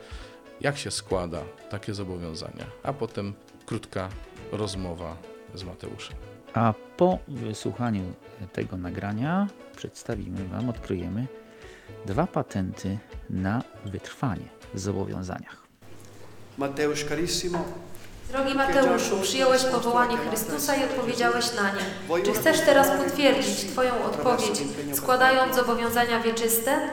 jak 0.61 0.77
się 0.77 0.91
składa 0.91 1.43
takie 1.69 1.93
zobowiązania, 1.93 2.65
a 2.83 2.93
potem 2.93 3.33
krótka 3.65 4.09
rozmowa 4.51 5.17
z 5.55 5.63
Mateuszem. 5.63 6.32
A 6.53 6.73
po 6.97 7.19
wysłuchaniu 7.27 8.03
tego 8.53 8.77
nagrania 8.77 9.47
przedstawimy 9.75 10.47
Wam, 10.47 10.69
odkryjemy 10.69 11.27
dwa 12.05 12.27
patenty 12.27 12.97
na 13.29 13.61
wytrwanie 13.85 14.45
w 14.73 14.79
zobowiązaniach. 14.79 15.63
Mateusz 16.57 17.03
carissimo, 17.03 17.65
Drogi 18.31 18.55
Mateuszu, 18.55 19.21
przyjąłeś 19.21 19.63
powołanie 19.63 20.17
Chrystusa 20.17 20.75
i 20.75 20.83
odpowiedziałeś 20.83 21.45
na 21.55 21.71
nie. 21.71 22.23
Czy 22.23 22.33
chcesz 22.33 22.59
teraz 22.59 23.03
potwierdzić 23.03 23.71
Twoją 23.71 24.03
odpowiedź, 24.03 24.63
składając 24.93 25.55
zobowiązania 25.55 26.19
wieczyste? 26.19 26.89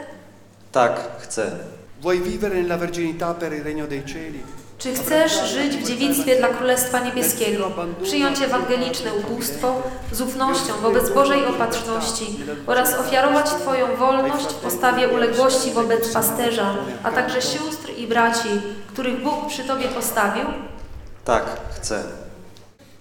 Tak, 0.72 1.00
chcę. 1.18 1.58
vuoi 2.00 2.20
vivere 2.20 2.54
nella 2.54 2.78
verginità 2.78 3.34
per 3.34 3.52
il 3.52 3.62
regno 3.62 3.86
dei 3.86 4.04
cieli? 4.04 4.42
Czy 4.80 4.94
chcesz 4.94 5.50
żyć 5.50 5.76
w 5.76 5.86
dziewictwie 5.88 6.36
dla 6.36 6.48
Królestwa 6.48 7.00
Niebieskiego, 7.00 7.70
przyjąć 8.02 8.40
ewangeliczne 8.42 9.14
ubóstwo 9.14 9.82
z 10.12 10.20
ufnością 10.20 10.72
wobec 10.82 11.10
Bożej 11.10 11.46
opatrzności 11.46 12.26
oraz 12.66 12.94
ofiarować 12.94 13.46
Twoją 13.46 13.96
wolność 13.96 14.46
w 14.46 14.54
postawie 14.54 15.08
uległości 15.08 15.70
wobec 15.70 16.12
pasterza, 16.12 16.74
a 17.02 17.10
także 17.10 17.42
sióstr 17.42 17.90
i 17.96 18.06
braci, 18.06 18.48
których 18.86 19.22
Bóg 19.22 19.48
przy 19.48 19.64
Tobie 19.64 19.88
postawił? 19.88 20.44
Tak, 21.24 21.44
chcę. 21.76 22.04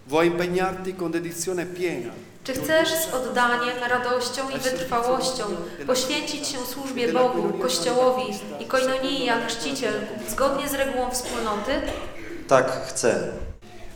Vuoi 0.07 0.27
impegnarti 0.27 0.93
con 0.93 1.11
dedizione 1.11 1.65
piena? 1.65 2.13
Czy 2.49 2.55
chcesz 2.55 2.89
z 2.89 3.13
oddaniem, 3.13 3.77
radością 3.89 4.49
i 4.49 4.59
wytrwałością 4.59 5.43
poświęcić 5.87 6.47
się 6.47 6.57
służbie 6.57 7.13
Bogu, 7.13 7.53
Kościołowi 7.61 8.23
i 8.59 8.65
koinonii 8.65 9.25
jak 9.25 9.47
chrzciciel, 9.47 9.93
zgodnie 10.27 10.69
z 10.69 10.73
regułą 10.73 11.11
wspólnoty? 11.11 11.71
Tak, 12.47 12.71
chcę. 12.87 13.27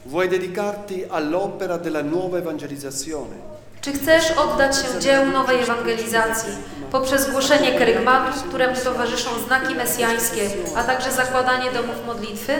Vuoi 0.06 0.30
dedicarti 0.30 1.06
all'opera 1.06 1.82
della 1.82 2.04
nuova 2.04 2.38
evangelizzazione? 2.38 3.36
Czy 3.82 3.94
chcesz 3.94 4.32
oddać 4.32 4.76
się 4.76 5.00
dziełu 5.00 5.26
nowej 5.26 5.60
ewangelizacji 5.60 6.54
poprzez 6.92 7.32
głoszenie 7.32 7.80
kerygmatów, 7.80 8.44
któremu 8.44 8.76
towarzyszą 8.84 9.30
znaki 9.48 9.76
mesjańskie, 9.76 10.50
a 10.76 10.84
także 10.84 11.12
zakładanie 11.12 11.72
domów 11.72 12.06
modlitwy? 12.06 12.54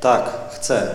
Tak, 0.00 0.24
chcę. 0.54 0.94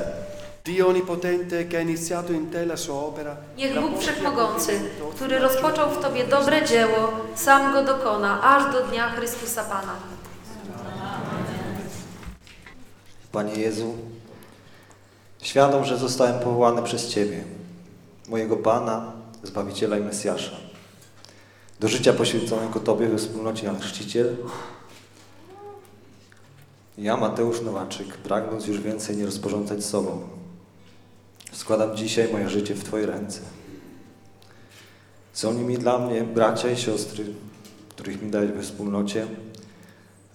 Dio 0.69 0.87
Onnipotente 0.87 1.65
che 1.65 1.77
ha 1.77 1.79
iniziato 1.79 2.31
in 2.31 2.49
te 2.49 2.63
la 2.63 2.75
sua 2.75 2.93
opera, 2.93 3.35
Niech 3.57 3.79
Bóg 3.79 3.99
Wszechmogący, 3.99 4.79
który 5.15 5.39
rozpoczął 5.39 5.89
w 5.89 6.01
Tobie 6.01 6.27
dobre 6.27 6.65
dzieło, 6.65 7.11
sam 7.35 7.73
go 7.73 7.83
dokona, 7.83 8.43
aż 8.43 8.73
do 8.73 8.87
dnia 8.87 9.09
Chrystusa 9.09 9.63
Pana. 9.63 9.95
Panie 13.31 13.53
Jezu, 13.53 13.93
świadom, 15.41 15.85
że 15.85 15.97
zostałem 15.97 16.39
powołany 16.39 16.83
przez 16.83 17.07
Ciebie, 17.07 17.43
mojego 18.27 18.57
Pana, 18.57 19.11
Zbawiciela 19.43 19.97
i 19.97 20.01
Mesjasza, 20.01 20.55
do 21.79 21.87
życia 21.87 22.13
poświęconego 22.13 22.79
Tobie 22.79 23.07
we 23.07 23.17
wspólnocie 23.17 23.65
Jan 23.65 23.79
Chrzciciel. 23.79 24.35
Ja, 26.97 27.17
Mateusz 27.17 27.61
Nowaczyk, 27.61 28.17
pragnąc 28.17 28.67
już 28.67 28.81
więcej 28.81 29.17
nie 29.17 29.25
rozporządzać 29.25 29.85
sobą, 29.85 30.38
składam 31.51 31.97
dzisiaj 31.97 32.31
moje 32.31 32.49
życie 32.49 32.75
w 32.75 32.83
Twoje 32.83 33.05
ręce. 33.05 33.39
Są 35.33 35.53
nimi 35.53 35.77
dla 35.77 35.99
mnie 35.99 36.23
bracia 36.23 36.71
i 36.71 36.77
siostry, 36.77 37.25
których 37.89 38.21
mi 38.21 38.31
dałeś 38.31 38.51
we 38.51 38.61
wspólnocie, 38.61 39.27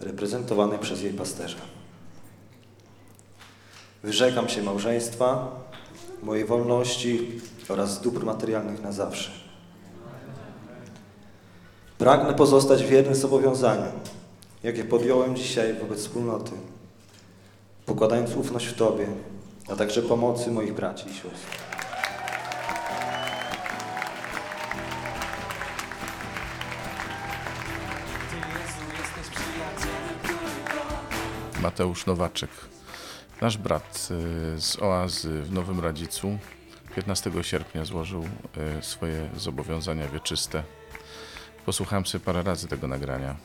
reprezentowanej 0.01 0.79
przez 0.79 1.03
jej 1.03 1.13
pasterza. 1.13 1.57
Wyrzekam 4.03 4.49
się 4.49 4.63
małżeństwa, 4.63 5.51
mojej 6.23 6.45
wolności 6.45 7.41
oraz 7.69 8.01
dóbr 8.01 8.25
materialnych 8.25 8.83
na 8.83 8.93
zawsze. 8.93 9.31
Pragnę 11.99 12.35
pozostać 12.35 12.85
wierny 12.85 13.15
zobowiązaniom, 13.15 13.93
jakie 14.63 14.85
podjąłem 14.85 15.37
dzisiaj 15.37 15.75
wobec 15.75 15.99
wspólnoty, 15.99 16.53
pokładając 17.87 18.37
ufność 18.37 18.67
w 18.67 18.75
Tobie, 18.75 19.07
a 19.69 19.77
także 19.77 20.03
pomocy 20.03 20.51
moich 20.51 20.75
braci 20.75 21.11
i 21.11 21.15
sióstr. 21.15 21.59
Mateusz 31.63 32.07
Nowaczek, 32.07 32.51
nasz 33.41 33.59
brat 33.59 34.09
y, 34.57 34.61
z 34.61 34.83
Oazy 34.83 35.43
w 35.43 35.53
Nowym 35.53 35.81
Radzicu, 35.81 36.39
15 36.97 37.31
sierpnia 37.43 37.85
złożył 37.85 38.23
y, 38.79 38.83
swoje 38.83 39.31
zobowiązania 39.37 40.09
wieczyste 40.09 40.63
Posłuchałem 41.67 42.07
sobie 42.07 42.25
parę 42.25 42.43
razy 42.43 42.69
tego 42.69 42.89
nagrania. 42.89 43.37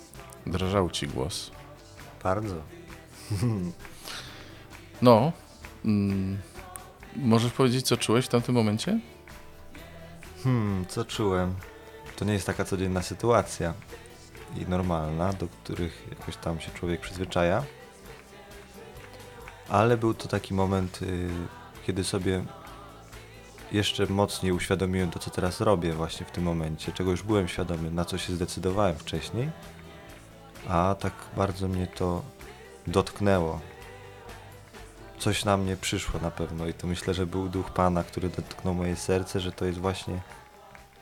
Drżał 0.46 0.90
ci 0.90 1.08
głos. 1.08 1.52
Bardzo. 2.24 2.56
No, 5.02 5.32
mm, 5.86 6.38
możesz 7.16 7.52
powiedzieć, 7.52 7.88
co 7.88 7.98
czułeś 7.98 8.26
w 8.26 8.30
tamtym 8.30 8.56
momencie? 8.56 9.00
Hmm, 10.44 10.86
co 10.86 11.06
czułem? 11.06 11.56
To 12.16 12.26
nie 12.26 12.34
jest 12.34 12.46
taka 12.46 12.66
codzienna 12.66 13.02
sytuacja 13.02 13.74
i 14.58 14.70
normalna, 14.70 15.34
do 15.34 15.48
których 15.48 16.08
jakoś 16.10 16.38
tam 16.38 16.60
się 16.60 16.72
człowiek 16.72 17.02
przyzwyczaja. 17.02 17.64
Ale 19.70 19.98
był 19.98 20.14
to 20.14 20.28
taki 20.28 20.54
moment, 20.54 21.02
y, 21.02 21.30
kiedy 21.86 22.04
sobie 22.04 22.44
jeszcze 23.72 24.06
mocniej 24.06 24.52
uświadomiłem 24.52 25.12
to, 25.12 25.20
co 25.20 25.32
teraz 25.32 25.62
robię 25.62 25.94
właśnie 25.94 26.26
w 26.26 26.32
tym 26.32 26.44
momencie, 26.44 26.92
czego 26.92 27.12
już 27.12 27.24
byłem 27.24 27.48
świadomy, 27.48 27.92
na 27.92 28.06
co 28.06 28.18
się 28.18 28.36
zdecydowałem 28.36 28.96
wcześniej, 28.96 29.50
a 30.68 30.96
tak 31.00 31.14
bardzo 31.38 31.68
mnie 31.68 31.88
to 31.88 32.22
dotknęło. 32.88 33.60
Coś 35.20 35.46
na 35.46 35.58
mnie 35.58 35.78
przyszło 35.78 36.20
na 36.20 36.32
pewno 36.32 36.68
i 36.68 36.74
to 36.74 36.88
myślę, 36.88 37.14
że 37.14 37.26
był 37.26 37.50
duch 37.50 37.72
Pana, 37.72 38.04
który 38.04 38.30
dotknął 38.30 38.74
moje 38.74 38.96
serce, 38.96 39.40
że 39.40 39.52
to 39.52 39.66
jest 39.66 39.80
właśnie 39.80 40.22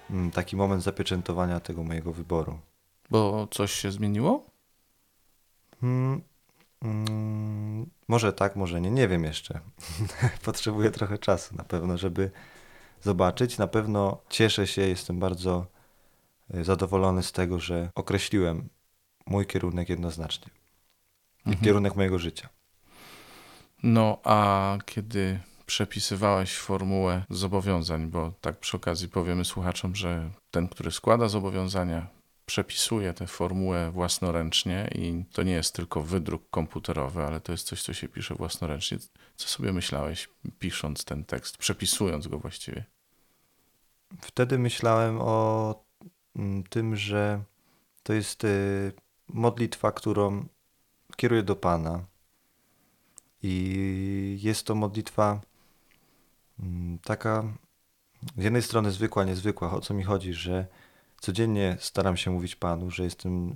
mm, 0.10 0.32
taki 0.32 0.56
moment 0.56 0.84
zapieczętowania 0.84 1.60
tego 1.60 1.84
mojego 1.84 2.14
wyboru. 2.14 2.60
Bo 3.10 3.48
coś 3.52 3.72
się 3.72 3.92
zmieniło? 3.92 4.46
Hmm, 5.82 6.22
mm, 6.82 7.90
może 8.08 8.34
tak, 8.34 8.56
może 8.56 8.82
nie, 8.82 8.92
nie 8.92 9.08
wiem 9.08 9.24
jeszcze. 9.24 9.60
Potrzebuję 10.46 10.92
trochę 10.92 11.18
czasu 11.18 11.56
na 11.56 11.64
pewno, 11.64 11.98
żeby 11.98 12.32
zobaczyć. 13.02 13.58
Na 13.58 13.68
pewno 13.68 14.22
cieszę 14.30 14.68
się, 14.68 14.82
jestem 14.82 15.20
bardzo 15.20 15.68
y, 16.56 16.64
zadowolony 16.64 17.24
z 17.24 17.32
tego, 17.32 17.60
że 17.60 17.90
określiłem 17.96 18.70
mój 19.26 19.46
kierunek 19.46 19.90
jednoznacznie. 19.90 20.48
Mhm. 21.46 21.66
Kierunek 21.66 21.96
mojego 21.96 22.20
życia. 22.20 22.50
No, 23.84 24.20
a 24.24 24.78
kiedy 24.86 25.40
przepisywałeś 25.66 26.58
formułę 26.58 27.24
zobowiązań, 27.30 28.08
bo 28.08 28.34
tak 28.42 28.60
przy 28.60 28.78
okazji 28.78 29.10
powiemy 29.10 29.46
słuchaczom, 29.46 29.96
że 29.96 30.30
ten, 30.52 30.68
który 30.68 30.92
składa 30.92 31.28
zobowiązania, 31.28 32.08
przepisuje 32.46 33.14
tę 33.14 33.28
formułę 33.28 33.92
własnoręcznie 33.92 34.90
i 34.96 35.24
to 35.34 35.44
nie 35.44 35.52
jest 35.52 35.76
tylko 35.76 36.02
wydruk 36.02 36.50
komputerowy, 36.50 37.24
ale 37.24 37.40
to 37.40 37.52
jest 37.52 37.68
coś, 37.68 37.84
co 37.84 37.94
się 37.94 38.08
pisze 38.10 38.36
własnoręcznie. 38.36 38.98
Co 39.36 39.48
sobie 39.48 39.74
myślałeś, 39.74 40.30
pisząc 40.60 41.06
ten 41.06 41.26
tekst, 41.26 41.58
przepisując 41.58 42.28
go 42.28 42.40
właściwie? 42.40 42.84
Wtedy 44.22 44.60
myślałem 44.60 45.18
o 45.22 45.76
mm, 46.36 46.64
tym, 46.64 46.96
że 46.96 47.44
to 48.04 48.14
jest 48.14 48.44
y, 48.44 48.94
modlitwa, 49.28 49.92
którą 49.92 50.46
kieruję 51.16 51.44
do 51.44 51.56
Pana. 51.56 52.06
I 53.44 54.40
jest 54.42 54.66
to 54.66 54.76
modlitwa 54.76 55.42
mm, 56.60 57.00
taka 57.00 57.54
z 58.38 58.44
jednej 58.44 58.62
strony 58.62 58.92
zwykła, 58.92 59.24
niezwykła. 59.24 59.74
O 59.74 59.82
co 59.82 59.94
mi 59.94 60.04
chodzi, 60.04 60.34
że 60.34 60.68
codziennie 61.20 61.78
staram 61.80 62.18
się 62.18 62.32
mówić 62.32 62.56
Panu, 62.56 62.92
że 62.92 63.04
jestem, 63.04 63.56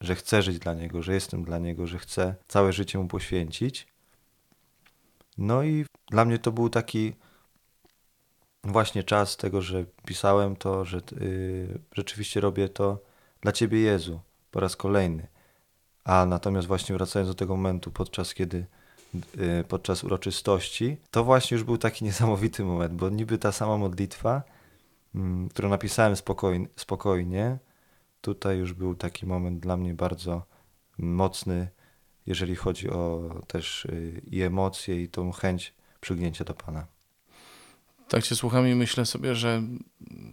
że 0.00 0.14
chcę 0.14 0.42
żyć 0.42 0.58
dla 0.58 0.74
Niego, 0.74 1.02
że 1.02 1.14
jestem 1.14 1.44
dla 1.44 1.58
Niego, 1.58 1.86
że 1.86 1.98
chcę 1.98 2.34
całe 2.48 2.72
życie 2.72 2.98
Mu 2.98 3.08
poświęcić. 3.08 3.86
No 5.38 5.62
i 5.62 5.84
dla 6.10 6.24
mnie 6.24 6.38
to 6.38 6.52
był 6.52 6.70
taki 6.70 7.12
właśnie 8.64 9.04
czas 9.04 9.36
tego, 9.36 9.62
że 9.62 9.84
pisałem 10.06 10.56
to, 10.56 10.84
że 10.84 11.00
y, 11.12 11.78
rzeczywiście 11.92 12.40
robię 12.40 12.68
to 12.68 12.98
dla 13.40 13.52
Ciebie, 13.52 13.80
Jezu, 13.80 14.20
po 14.50 14.60
raz 14.60 14.76
kolejny. 14.76 15.26
A 16.04 16.26
natomiast 16.26 16.68
właśnie 16.68 16.94
wracając 16.94 17.30
do 17.30 17.34
tego 17.34 17.56
momentu, 17.56 17.90
podczas 17.90 18.34
kiedy 18.34 18.66
podczas 19.68 20.04
uroczystości, 20.04 20.96
to 21.10 21.24
właśnie 21.24 21.54
już 21.54 21.64
był 21.64 21.78
taki 21.78 22.04
niesamowity 22.08 22.64
moment, 22.64 22.94
bo 22.94 23.08
niby 23.08 23.38
ta 23.38 23.52
sama 23.52 23.76
modlitwa, 23.76 24.42
mm, 25.14 25.48
którą 25.48 25.68
napisałem 25.68 26.16
spokojnie, 26.16 26.66
spokojnie, 26.76 27.58
tutaj 28.20 28.58
już 28.58 28.72
był 28.72 28.94
taki 28.94 29.26
moment 29.26 29.60
dla 29.60 29.76
mnie 29.76 29.94
bardzo 29.94 30.42
mocny, 30.98 31.68
jeżeli 32.26 32.56
chodzi 32.56 32.90
o 32.90 33.30
też 33.46 33.84
y, 33.84 34.22
i 34.30 34.42
emocje, 34.42 35.02
i 35.02 35.08
tą 35.08 35.32
chęć 35.32 35.74
przygnięcia 36.00 36.44
do 36.44 36.54
Pana. 36.54 36.86
Tak 38.08 38.24
cię 38.24 38.36
słucham 38.36 38.68
i 38.68 38.74
myślę 38.74 39.06
sobie, 39.06 39.34
że 39.34 39.62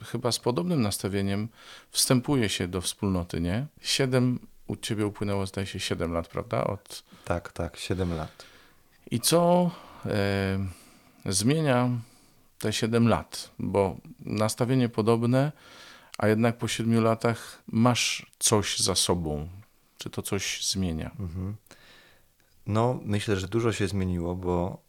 chyba 0.04 0.32
z 0.32 0.40
podobnym 0.40 0.82
nastawieniem 0.82 1.50
wstępuje 1.92 2.50
się 2.50 2.68
do 2.68 2.82
wspólnoty, 2.82 3.42
nie? 3.42 3.68
Siedem, 3.82 4.40
u 4.68 4.76
ciebie 4.76 5.08
upłynęło 5.08 5.46
zdaje 5.46 5.68
się 5.68 5.80
siedem 5.80 6.14
lat, 6.14 6.28
prawda? 6.28 6.64
Od... 6.64 7.04
Tak, 7.26 7.52
tak, 7.52 7.78
7 7.78 8.16
lat. 8.16 8.53
I 9.14 9.20
co 9.20 9.72
e, 10.06 10.60
zmienia 11.26 11.90
te 12.60 12.74
siedem 12.74 13.08
lat? 13.08 13.52
Bo 13.60 13.98
nastawienie 14.20 14.90
podobne, 14.90 15.52
a 16.18 16.28
jednak 16.28 16.58
po 16.58 16.68
siedmiu 16.68 17.02
latach 17.02 17.64
masz 17.68 18.26
coś 18.40 18.80
za 18.80 18.96
sobą. 18.96 19.50
Czy 19.98 20.10
to 20.10 20.22
coś 20.22 20.66
zmienia? 20.66 21.12
Mhm. 21.20 21.56
No, 22.66 23.00
myślę, 23.04 23.36
że 23.36 23.48
dużo 23.48 23.74
się 23.74 23.88
zmieniło, 23.88 24.36
bo 24.36 24.82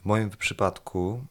w 0.00 0.04
moim 0.04 0.30
przypadku 0.30 1.24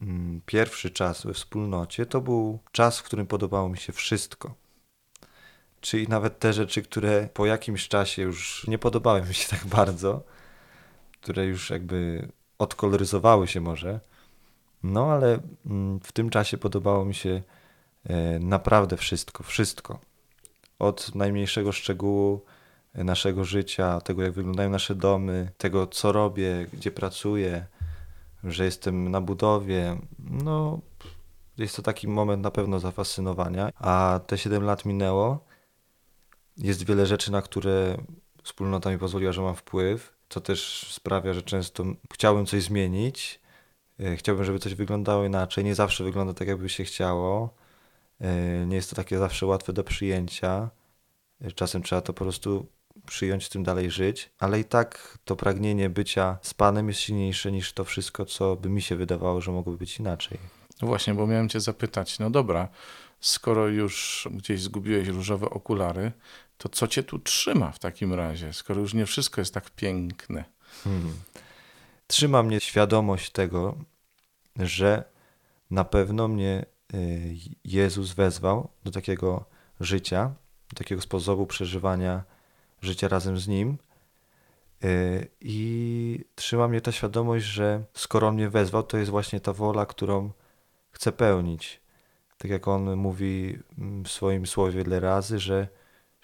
mm, 0.00 0.40
pierwszy 0.46 0.90
czas 0.90 1.26
we 1.26 1.34
wspólnocie 1.34 2.06
to 2.06 2.20
był 2.20 2.58
czas, 2.72 2.98
w 2.98 3.02
którym 3.02 3.26
podobało 3.26 3.68
mi 3.68 3.78
się 3.78 3.92
wszystko. 3.92 4.54
Czyli 5.80 6.08
nawet 6.08 6.38
te 6.38 6.52
rzeczy, 6.52 6.82
które 6.82 7.28
po 7.34 7.46
jakimś 7.46 7.88
czasie 7.88 8.22
już 8.22 8.66
nie 8.66 8.78
podobały 8.78 9.22
mi 9.22 9.34
się 9.34 9.48
tak 9.48 9.66
bardzo, 9.66 10.24
które 11.20 11.46
już 11.46 11.70
jakby 11.70 12.28
odkoloryzowały 12.58 13.48
się 13.48 13.60
może. 13.60 14.00
No, 14.82 15.12
ale 15.12 15.38
mm, 15.66 16.00
w 16.00 16.12
tym 16.12 16.30
czasie 16.30 16.58
podobało 16.58 17.04
mi 17.04 17.14
się 17.14 17.42
e, 18.04 18.38
naprawdę 18.38 18.96
wszystko, 18.96 19.42
wszystko. 19.42 19.98
Od 20.78 21.14
najmniejszego 21.14 21.72
szczegółu 21.72 22.44
naszego 22.94 23.44
życia, 23.44 24.00
tego 24.00 24.22
jak 24.22 24.32
wyglądają 24.32 24.70
nasze 24.70 24.94
domy, 24.94 25.50
tego 25.58 25.86
co 25.86 26.12
robię, 26.12 26.66
gdzie 26.72 26.90
pracuję, 26.90 27.66
że 28.44 28.64
jestem 28.64 29.10
na 29.10 29.20
budowie. 29.20 29.98
No, 30.18 30.80
jest 31.58 31.76
to 31.76 31.82
taki 31.82 32.08
moment 32.08 32.42
na 32.42 32.50
pewno 32.50 32.80
zafascynowania. 32.80 33.72
A 33.74 34.20
te 34.26 34.38
7 34.38 34.64
lat 34.64 34.84
minęło. 34.84 35.44
Jest 36.56 36.84
wiele 36.86 37.06
rzeczy, 37.06 37.32
na 37.32 37.42
które 37.42 37.96
wspólnota 38.42 38.90
mi 38.90 38.98
pozwoliła, 38.98 39.32
że 39.32 39.42
mam 39.42 39.54
wpływ, 39.54 40.17
co 40.28 40.40
też 40.40 40.86
sprawia, 40.92 41.32
że 41.32 41.42
często 41.42 41.84
chciałbym 42.12 42.46
coś 42.46 42.62
zmienić. 42.62 43.40
E, 44.00 44.16
Chciałbym, 44.16 44.44
żeby 44.44 44.58
coś 44.58 44.74
wyglądało 44.74 45.24
inaczej. 45.24 45.64
Nie 45.64 45.74
zawsze 45.74 46.04
wygląda 46.04 46.34
tak, 46.34 46.48
jakby 46.48 46.68
się 46.68 46.84
chciało. 46.84 47.54
E, 48.20 48.66
Nie 48.66 48.76
jest 48.76 48.90
to 48.90 48.96
takie 48.96 49.18
zawsze 49.18 49.46
łatwe 49.46 49.72
do 49.72 49.84
przyjęcia. 49.84 50.70
E, 51.40 51.52
Czasem 51.52 51.82
trzeba 51.82 52.00
to 52.00 52.12
po 52.12 52.24
prostu 52.24 52.66
przyjąć, 53.06 53.44
z 53.44 53.48
tym 53.48 53.62
dalej 53.64 53.90
żyć, 53.90 54.30
ale 54.38 54.60
i 54.60 54.64
tak 54.64 55.18
to 55.24 55.36
pragnienie 55.36 55.90
bycia 55.90 56.38
z 56.42 56.54
Panem 56.54 56.88
jest 56.88 57.00
silniejsze 57.00 57.52
niż 57.52 57.72
to 57.72 57.84
wszystko, 57.84 58.24
co 58.24 58.56
by 58.56 58.68
mi 58.68 58.82
się 58.82 58.96
wydawało, 58.96 59.40
że 59.40 59.52
mogłoby 59.52 59.78
być 59.78 59.98
inaczej. 59.98 60.38
No 60.82 60.88
właśnie, 60.88 61.14
bo 61.14 61.26
miałem 61.26 61.48
cię 61.48 61.60
zapytać, 61.60 62.18
no 62.18 62.30
dobra, 62.30 62.68
skoro 63.20 63.68
już 63.68 64.28
gdzieś 64.32 64.60
zgubiłeś 64.62 65.08
różowe 65.08 65.50
okulary, 65.50 66.12
to 66.58 66.68
co 66.68 66.88
cię 66.88 67.02
tu 67.02 67.18
trzyma 67.18 67.72
w 67.72 67.78
takim 67.78 68.14
razie, 68.14 68.52
skoro 68.52 68.80
już 68.80 68.94
nie 68.94 69.06
wszystko 69.06 69.40
jest 69.40 69.54
tak 69.54 69.70
piękne? 69.70 70.44
Hmm. 70.84 71.14
Trzyma 72.06 72.42
mnie 72.42 72.60
świadomość 72.60 73.30
tego, 73.30 73.76
że 74.56 75.04
na 75.70 75.84
pewno 75.84 76.28
mnie 76.28 76.66
y, 76.94 77.36
Jezus 77.64 78.12
wezwał 78.12 78.68
do 78.84 78.90
takiego 78.90 79.44
życia, 79.80 80.34
do 80.70 80.78
takiego 80.78 81.02
sposobu 81.02 81.46
przeżywania 81.46 82.24
życia 82.82 83.08
razem 83.08 83.38
z 83.38 83.48
Nim. 83.48 83.78
Y, 84.84 85.28
I 85.40 86.24
trzyma 86.34 86.68
mnie 86.68 86.80
ta 86.80 86.92
świadomość, 86.92 87.44
że 87.44 87.84
skoro 87.94 88.28
On 88.28 88.34
mnie 88.34 88.50
wezwał, 88.50 88.82
to 88.82 88.98
jest 88.98 89.10
właśnie 89.10 89.40
ta 89.40 89.52
wola, 89.52 89.86
którą 89.86 90.30
chcę 90.90 91.12
pełnić. 91.12 91.80
Tak 92.38 92.50
jak 92.50 92.68
On 92.68 92.96
mówi 92.96 93.58
mm, 93.78 94.04
w 94.04 94.08
swoim 94.08 94.46
słowie 94.46 94.72
wiele 94.72 95.00
razy, 95.00 95.38
że 95.38 95.68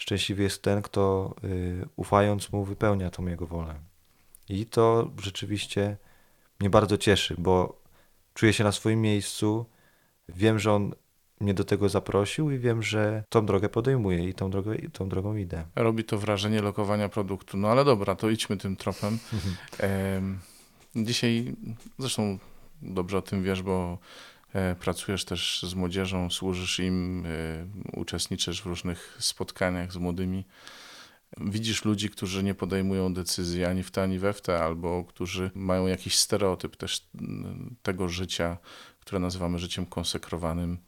szczęśliwy 0.04 0.42
jest 0.42 0.62
ten, 0.62 0.82
kto 0.82 1.34
y, 1.44 1.88
ufając 1.96 2.52
Mu 2.52 2.64
wypełnia 2.64 3.10
tą 3.10 3.26
Jego 3.26 3.46
wolę. 3.46 3.74
I 4.48 4.66
to 4.66 5.10
rzeczywiście 5.22 5.96
mnie 6.60 6.70
bardzo 6.70 6.98
cieszy, 6.98 7.34
bo 7.38 7.82
czuję 8.34 8.52
się 8.52 8.64
na 8.64 8.72
swoim 8.72 9.00
miejscu. 9.00 9.66
Wiem, 10.28 10.58
że 10.58 10.72
On 10.72 10.94
mnie 11.40 11.54
do 11.54 11.64
tego 11.64 11.88
zaprosił 11.88 12.50
i 12.50 12.58
wiem, 12.58 12.82
że 12.82 13.24
tą 13.28 13.46
drogę 13.46 13.68
podejmuję 13.68 14.28
i 14.28 14.34
tą, 14.34 14.50
drogę, 14.50 14.76
tą 14.92 15.08
drogą 15.08 15.36
idę. 15.36 15.64
Robi 15.76 16.04
to 16.04 16.18
wrażenie 16.18 16.62
lokowania 16.62 17.08
produktu. 17.08 17.56
No 17.56 17.68
ale 17.68 17.84
dobra, 17.84 18.14
to 18.14 18.30
idźmy 18.30 18.56
tym 18.56 18.76
tropem. 18.76 19.18
Em, 19.78 20.38
Dzisiaj, 20.96 21.54
zresztą 21.98 22.38
dobrze 22.82 23.18
o 23.18 23.22
tym 23.22 23.42
wiesz, 23.42 23.62
bo 23.62 23.98
pracujesz 24.80 25.24
też 25.24 25.62
z 25.62 25.74
młodzieżą, 25.74 26.30
służysz 26.30 26.78
im, 26.78 27.26
e, 27.26 27.98
uczestniczysz 28.00 28.62
w 28.62 28.66
różnych 28.66 29.16
spotkaniach 29.20 29.92
z 29.92 29.96
młodymi. 29.96 30.44
Widzisz 31.40 31.84
ludzi, 31.84 32.10
którzy 32.10 32.42
nie 32.42 32.54
podejmują 32.54 33.14
decyzji 33.14 33.64
ani 33.64 33.82
w 33.82 33.90
te, 33.90 34.02
ani 34.02 34.18
we 34.18 34.32
w 34.32 34.40
te, 34.40 34.64
albo 34.64 35.04
którzy 35.04 35.50
mają 35.54 35.86
jakiś 35.86 36.16
stereotyp 36.18 36.76
też 36.76 37.08
mm, 37.14 37.76
tego 37.82 38.08
życia, 38.08 38.58
które 39.00 39.18
nazywamy 39.18 39.58
życiem 39.58 39.86
konsekrowanym. 39.86 40.78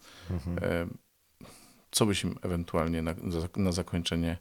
E, 0.62 0.86
Co 1.90 2.06
byś 2.06 2.24
im 2.24 2.38
ewentualnie 2.42 3.02
na, 3.02 3.14
na 3.56 3.72
zakończenie 3.72 4.38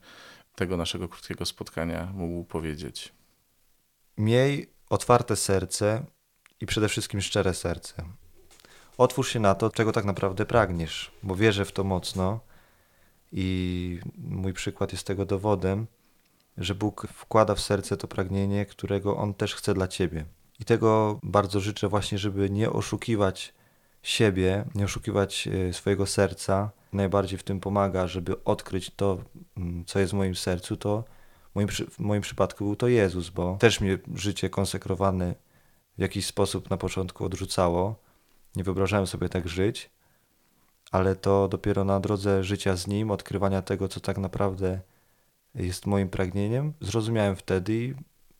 tego 0.56 0.78
naszego 0.78 1.08
krótkiego 1.08 1.46
spotkania 1.46 2.12
mógł 2.14 2.44
powiedzieć? 2.44 3.14
Miej 4.18 4.70
otwarte 4.90 5.36
serce 5.36 6.06
i 6.62 6.66
przede 6.66 6.90
wszystkim 6.90 7.22
szczere 7.22 7.54
serce. 7.54 8.04
Otwórz 8.98 9.30
się 9.30 9.40
na 9.40 9.56
to, 9.56 9.70
czego 9.70 9.92
tak 9.92 10.06
naprawdę 10.06 10.46
pragniesz, 10.46 11.12
bo 11.24 11.36
wierzę 11.36 11.66
w 11.66 11.72
to 11.72 11.84
mocno 11.84 12.40
i 13.32 14.00
mój 14.18 14.54
przykład 14.54 14.92
jest 14.92 15.08
tego 15.08 15.26
dowodem, 15.26 15.88
że 16.58 16.76
Bóg 16.76 17.08
wkłada 17.14 17.56
w 17.56 17.60
serce 17.60 17.98
to 17.98 18.08
pragnienie, 18.08 18.66
którego 18.66 19.18
On 19.18 19.34
też 19.34 19.56
chce 19.56 19.74
dla 19.74 19.88
ciebie. 19.88 20.26
I 20.60 20.66
tego 20.66 21.20
bardzo 21.24 21.60
życzę 21.60 21.88
właśnie, 21.88 22.18
żeby 22.18 22.50
nie 22.50 22.70
oszukiwać 22.70 23.54
siebie, 24.02 24.66
nie 24.76 24.86
oszukiwać 24.86 25.48
e, 25.48 25.74
swojego 25.74 26.06
serca. 26.06 26.70
Najbardziej 26.94 27.40
w 27.40 27.44
tym 27.44 27.60
pomaga, 27.60 28.08
żeby 28.08 28.44
odkryć 28.44 28.92
to, 28.96 29.18
mm, 29.58 29.86
co 29.86 30.00
jest 30.00 30.14
w 30.14 30.16
moim 30.16 30.36
sercu, 30.36 30.78
to 30.78 31.04
w 31.52 31.56
moim, 31.56 31.68
w 31.68 32.00
moim 32.00 32.22
przypadku 32.22 32.66
był 32.66 32.76
to 32.76 32.88
Jezus, 32.88 33.30
bo 33.30 33.58
też 33.60 33.82
mnie 33.82 33.98
życie 34.16 34.50
konsekrowane 34.50 35.36
w 35.98 36.02
jakiś 36.02 36.26
sposób 36.26 36.70
na 36.70 36.78
początku 36.78 37.26
odrzucało. 37.26 38.05
Nie 38.56 38.64
wyobrażałem 38.64 39.08
sobie 39.08 39.30
tak 39.30 39.48
żyć, 39.48 39.90
ale 40.92 41.16
to 41.16 41.48
dopiero 41.48 41.84
na 41.84 42.00
drodze 42.00 42.44
życia 42.44 42.76
z 42.76 42.88
Nim, 42.88 43.12
odkrywania 43.12 43.62
tego, 43.62 43.88
co 43.88 44.00
tak 44.00 44.18
naprawdę 44.18 44.80
jest 45.56 45.86
moim 45.86 46.10
pragnieniem, 46.10 46.74
zrozumiałem 46.82 47.36
wtedy 47.36 47.74
i 47.74 47.94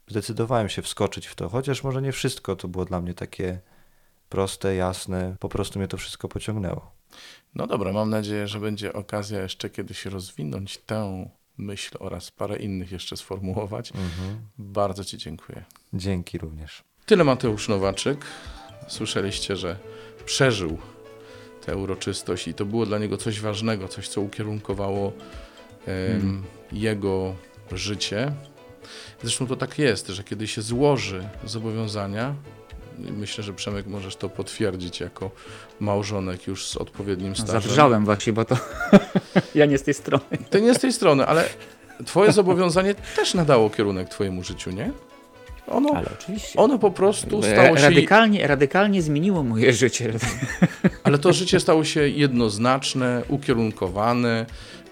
zdecydowałem 0.08 0.70
się 0.70 0.82
wskoczyć 0.82 1.28
w 1.28 1.36
to, 1.36 1.50
chociaż 1.50 1.84
może 1.84 2.02
nie 2.02 2.12
wszystko 2.12 2.56
to 2.56 2.68
było 2.68 2.86
dla 2.86 3.02
mnie 3.02 3.14
takie 3.14 3.60
proste, 4.30 4.76
jasne, 4.76 5.36
po 5.40 5.50
prostu 5.50 5.80
mnie 5.80 5.88
to 5.88 5.98
wszystko 5.98 6.28
pociągnęło. 6.28 6.92
No 7.56 7.68
dobra, 7.68 7.94
mam 7.94 8.10
nadzieję, 8.10 8.48
że 8.48 8.60
będzie 8.60 8.94
okazja 8.94 9.42
jeszcze 9.42 9.70
kiedyś 9.70 10.06
rozwinąć 10.06 10.78
tę 10.78 11.30
myśl 11.58 11.98
oraz 12.00 12.32
parę 12.32 12.58
innych 12.58 12.92
jeszcze 12.92 13.18
sformułować. 13.18 13.94
Bardzo 14.58 15.04
Ci 15.04 15.18
dziękuję. 15.18 15.64
Dzięki 15.94 16.38
również. 16.38 16.84
Tyle 17.06 17.24
Mateusz 17.24 17.70
Nowaczyk. 17.70 18.26
Słyszeliście, 18.88 19.56
że 19.56 19.80
przeżył 20.26 20.78
tę 21.66 21.78
uroczystość 21.78 22.48
i 22.48 22.54
to 22.54 22.66
było 22.66 22.86
dla 22.86 22.98
niego 22.98 23.18
coś 23.18 23.42
ważnego, 23.42 23.88
coś, 23.88 24.08
co 24.08 24.22
ukierunkowało 24.22 25.12
em, 25.88 26.44
jego 26.72 27.36
życie. 27.72 28.32
Zresztą 29.22 29.48
to 29.48 29.56
tak 29.56 29.80
jest, 29.80 30.08
że 30.08 30.24
kiedy 30.24 30.48
się 30.48 30.62
złoży 30.62 31.28
zobowiązania, 31.46 32.36
myślę, 32.98 33.44
że 33.44 33.54
Przemek 33.54 33.88
możesz 33.88 34.16
to 34.16 34.30
potwierdzić 34.30 35.00
jako 35.00 35.32
małżonek 35.80 36.48
już 36.48 36.68
z 36.68 36.78
odpowiednim 36.78 37.36
stażem. 37.36 37.62
Zadrżałem 37.62 38.06
właśnie, 38.06 38.34
bo 38.34 38.46
to 38.46 38.58
ja 39.56 39.66
nie 39.66 39.78
z 39.78 39.84
tej 39.84 39.94
strony. 39.94 40.24
To 40.50 40.60
nie 40.60 40.74
z 40.74 40.80
tej 40.80 40.94
strony, 40.94 41.26
ale 41.26 41.50
twoje 42.06 42.32
zobowiązanie 42.32 42.96
też 43.16 43.34
nadało 43.34 43.70
kierunek 43.70 44.10
twojemu 44.10 44.44
życiu, 44.44 44.72
nie? 44.72 44.92
Ono, 45.68 45.90
Ale 45.96 46.08
oczywiście. 46.20 46.60
ono 46.60 46.80
po 46.80 46.92
prostu 46.92 47.42
stało 47.44 47.78
się 47.78 47.84
radykalnie, 47.84 48.48
radykalnie 48.48 49.02
zmieniło 49.02 49.44
moje 49.44 49.74
życie. 49.84 50.14
Ale 51.04 51.18
to 51.18 51.34
życie 51.34 51.60
stało 51.60 51.84
się 51.84 52.08
jednoznaczne, 52.10 53.24
ukierunkowane, 53.28 54.46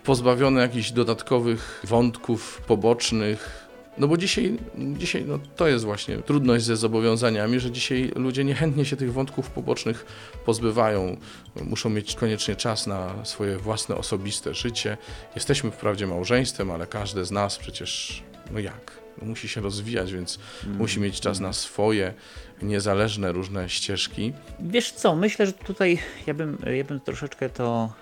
pozbawione 0.04 0.62
jakichś 0.62 0.92
dodatkowych 0.92 1.82
wątków 1.84 2.62
pobocznych. 2.68 3.64
No 3.98 4.08
bo 4.08 4.18
dzisiaj, 4.18 4.58
dzisiaj 4.78 5.26
no 5.28 5.40
to 5.56 5.68
jest 5.68 5.86
właśnie 5.86 6.18
trudność 6.18 6.66
ze 6.66 6.76
zobowiązaniami, 6.76 7.60
że 7.60 7.72
dzisiaj 7.72 8.12
ludzie 8.16 8.44
niechętnie 8.44 8.86
się 8.86 8.96
tych 8.96 9.14
wątków 9.14 9.50
pobocznych 9.50 10.06
pozbywają. 10.46 11.18
Muszą 11.62 11.90
mieć 11.90 12.16
koniecznie 12.16 12.56
czas 12.56 12.88
na 12.88 13.26
swoje 13.26 13.58
własne 13.58 13.96
osobiste 13.96 14.54
życie. 14.54 14.98
Jesteśmy 15.36 15.72
wprawdzie 15.72 16.08
małżeństwem, 16.08 16.72
ale 16.72 16.88
każdy 16.88 17.26
z 17.26 17.32
nas 17.32 17.58
przecież, 17.58 18.24
no 18.52 18.60
jak? 18.60 19.03
Musi 19.22 19.48
się 19.48 19.62
rozwijać, 19.62 20.14
więc 20.14 20.40
musi 20.68 21.00
mieć 21.00 21.20
czas 21.20 21.40
na 21.40 21.54
swoje 21.54 22.14
niezależne 22.62 23.32
różne 23.32 23.70
ścieżki. 23.70 24.34
Wiesz 24.60 24.92
co, 24.92 25.16
myślę, 25.16 25.46
że 25.46 25.54
tutaj 25.54 26.00
ja 26.28 26.34
bym, 26.34 26.58
ja 26.78 26.84
bym 26.84 27.00
troszeczkę 27.00 27.50
to 27.50 27.94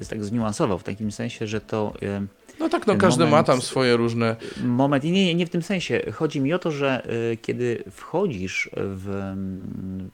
e, 0.00 0.04
tak 0.04 0.24
zniuansował 0.24 0.78
w 0.78 0.82
takim 0.84 1.12
sensie, 1.12 1.46
że 1.46 1.60
to 1.60 1.92
e, 2.02 2.26
No 2.60 2.68
tak, 2.68 2.86
no 2.86 2.96
każdy 2.96 3.24
ma 3.24 3.30
moment- 3.30 3.46
tam 3.46 3.62
swoje 3.62 3.96
różne. 3.96 4.36
moment, 4.64 5.04
i 5.04 5.10
nie, 5.10 5.34
nie 5.34 5.46
w 5.46 5.50
tym 5.50 5.62
sensie. 5.62 6.02
Chodzi 6.12 6.40
mi 6.40 6.52
o 6.54 6.58
to, 6.58 6.70
że 6.70 7.06
e, 7.32 7.36
kiedy 7.36 7.84
wchodzisz 7.90 8.70
w, 8.74 9.34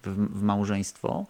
w, 0.03 0.39
w 0.39 0.43
małżeństwo, 0.43 1.27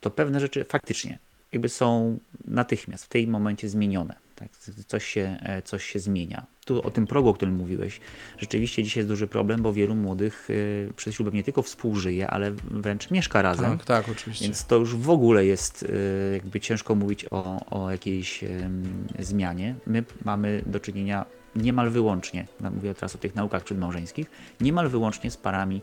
to 0.00 0.10
pewne 0.10 0.40
rzeczy 0.40 0.64
faktycznie 0.64 1.18
jakby 1.52 1.68
są 1.68 2.18
natychmiast 2.44 3.04
w 3.04 3.08
tym 3.08 3.30
momencie 3.30 3.68
zmienione. 3.68 4.14
Tak? 4.36 4.48
Coś, 4.86 5.04
się, 5.06 5.36
coś 5.64 5.84
się 5.84 5.98
zmienia. 5.98 6.46
Tu 6.66 6.82
o 6.82 6.90
tym 6.90 7.06
progu, 7.06 7.28
o 7.28 7.34
którym 7.34 7.54
mówiłeś, 7.54 8.00
rzeczywiście 8.38 8.82
dzisiaj 8.82 9.00
jest 9.00 9.08
duży 9.08 9.26
problem, 9.26 9.62
bo 9.62 9.72
wielu 9.72 9.94
młodych 9.94 10.48
e, 10.88 10.92
przed 10.92 11.14
ślubem 11.14 11.34
nie 11.34 11.42
tylko 11.42 11.62
współżyje, 11.62 12.30
ale 12.30 12.52
wręcz 12.70 13.10
mieszka 13.10 13.42
razem. 13.42 13.78
Tak, 13.78 13.84
tak, 13.86 14.08
oczywiście. 14.08 14.44
Więc 14.44 14.66
to 14.66 14.76
już 14.76 14.96
w 14.96 15.10
ogóle 15.10 15.46
jest 15.46 15.82
y, 15.82 15.88
jakby 16.32 16.60
ciężko 16.60 16.94
mówić 16.94 17.26
o, 17.30 17.66
o 17.70 17.90
jakiejś 17.90 18.44
em, 18.44 19.06
zmianie. 19.18 19.74
My 19.86 20.04
mamy 20.24 20.62
do 20.66 20.80
czynienia 20.80 21.24
niemal 21.56 21.90
wyłącznie, 21.90 22.46
mówię 22.74 22.94
teraz 22.94 23.14
o 23.14 23.18
tych 23.18 23.34
naukach 23.34 23.64
przedmałżeńskich, 23.64 24.30
niemal 24.60 24.88
wyłącznie 24.88 25.30
z 25.30 25.36
parami, 25.36 25.82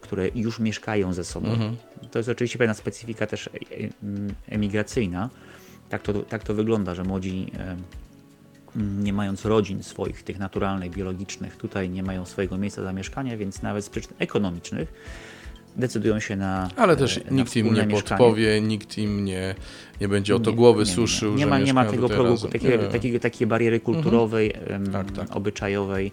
które 0.00 0.28
już 0.34 0.58
mieszkają 0.58 1.12
ze 1.12 1.24
sobą. 1.24 1.48
Mhm. 1.48 1.76
To 2.10 2.18
jest 2.18 2.28
oczywiście 2.28 2.58
pewna 2.58 2.74
specyfika 2.74 3.26
też 3.26 3.50
em, 4.02 4.34
emigracyjna. 4.48 5.30
Tak 5.88 6.02
to, 6.02 6.12
tak 6.12 6.42
to 6.42 6.54
wygląda, 6.54 6.94
że 6.94 7.04
młodzi 7.04 7.52
nie 8.76 9.12
mając 9.12 9.44
rodzin 9.44 9.82
swoich, 9.82 10.22
tych 10.22 10.38
naturalnych, 10.38 10.90
biologicznych, 10.90 11.56
tutaj 11.56 11.90
nie 11.90 12.02
mają 12.02 12.26
swojego 12.26 12.58
miejsca 12.58 12.82
zamieszkania, 12.82 13.36
więc 13.36 13.62
nawet 13.62 13.84
z 13.84 13.88
przyczyn 13.90 14.12
ekonomicznych 14.18 14.92
decydują 15.76 16.20
się 16.20 16.36
na 16.36 16.70
Ale 16.76 16.96
też 16.96 17.18
e, 17.18 17.20
na 17.24 17.30
nikt 17.30 17.56
im 17.56 17.74
nie 17.74 17.86
mieszkanie. 17.86 18.18
podpowie, 18.18 18.60
nikt 18.60 18.98
im 18.98 19.24
nie, 19.24 19.54
nie 20.00 20.08
będzie 20.08 20.36
o 20.36 20.38
to 20.38 20.50
Nie, 20.50 20.56
głowy 20.56 20.82
nie, 20.84 20.88
nie, 20.90 20.94
suszył, 20.94 21.32
Nie, 21.32 21.38
że 21.38 21.44
nie 21.44 21.50
ma, 21.50 21.58
nie 21.58 21.74
ma 21.74 21.84
tego 21.84 22.08
progu, 22.08 22.48
takiej, 22.48 22.70
Nie. 22.70 22.78
takiej, 22.78 23.20
takiej 23.20 23.46
bariery 23.46 23.80
kulturowej, 23.80 24.52
em, 24.66 24.92
Tak, 24.92 25.12
tak. 25.12 25.36
obyczajowej, 25.36 26.12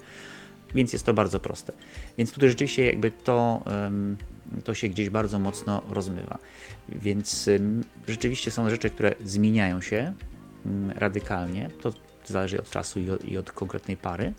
więc 0.76 0.93
jest 0.93 1.06
to 1.06 1.13
bardzo 1.13 1.39
proste. 1.39 1.74
Więc 2.17 2.32
tutaj 2.32 2.50
rzeczywiście 2.50 2.86
jakby 2.86 3.12
to, 3.12 3.63
to 4.63 4.74
się 4.74 4.88
gdzieś 4.88 5.10
bardzo 5.10 5.39
mocno 5.39 5.82
rozmywa. 5.89 6.38
Więc 6.89 7.50
rzeczywiście 8.08 8.52
są 8.52 8.69
rzeczy, 8.69 8.89
które 8.89 9.15
zmieniają 9.26 9.82
się 9.82 10.13
mm, 10.65 10.97
radykalnie. 10.97 11.69
To 11.82 11.93
zależy 12.26 12.60
od 12.60 12.70
czasu 12.70 13.00
i 13.00 13.10
od, 13.10 13.26
i 13.26 13.38
od 13.38 13.52
konkretnej 13.52 13.98
pary. 13.98 14.34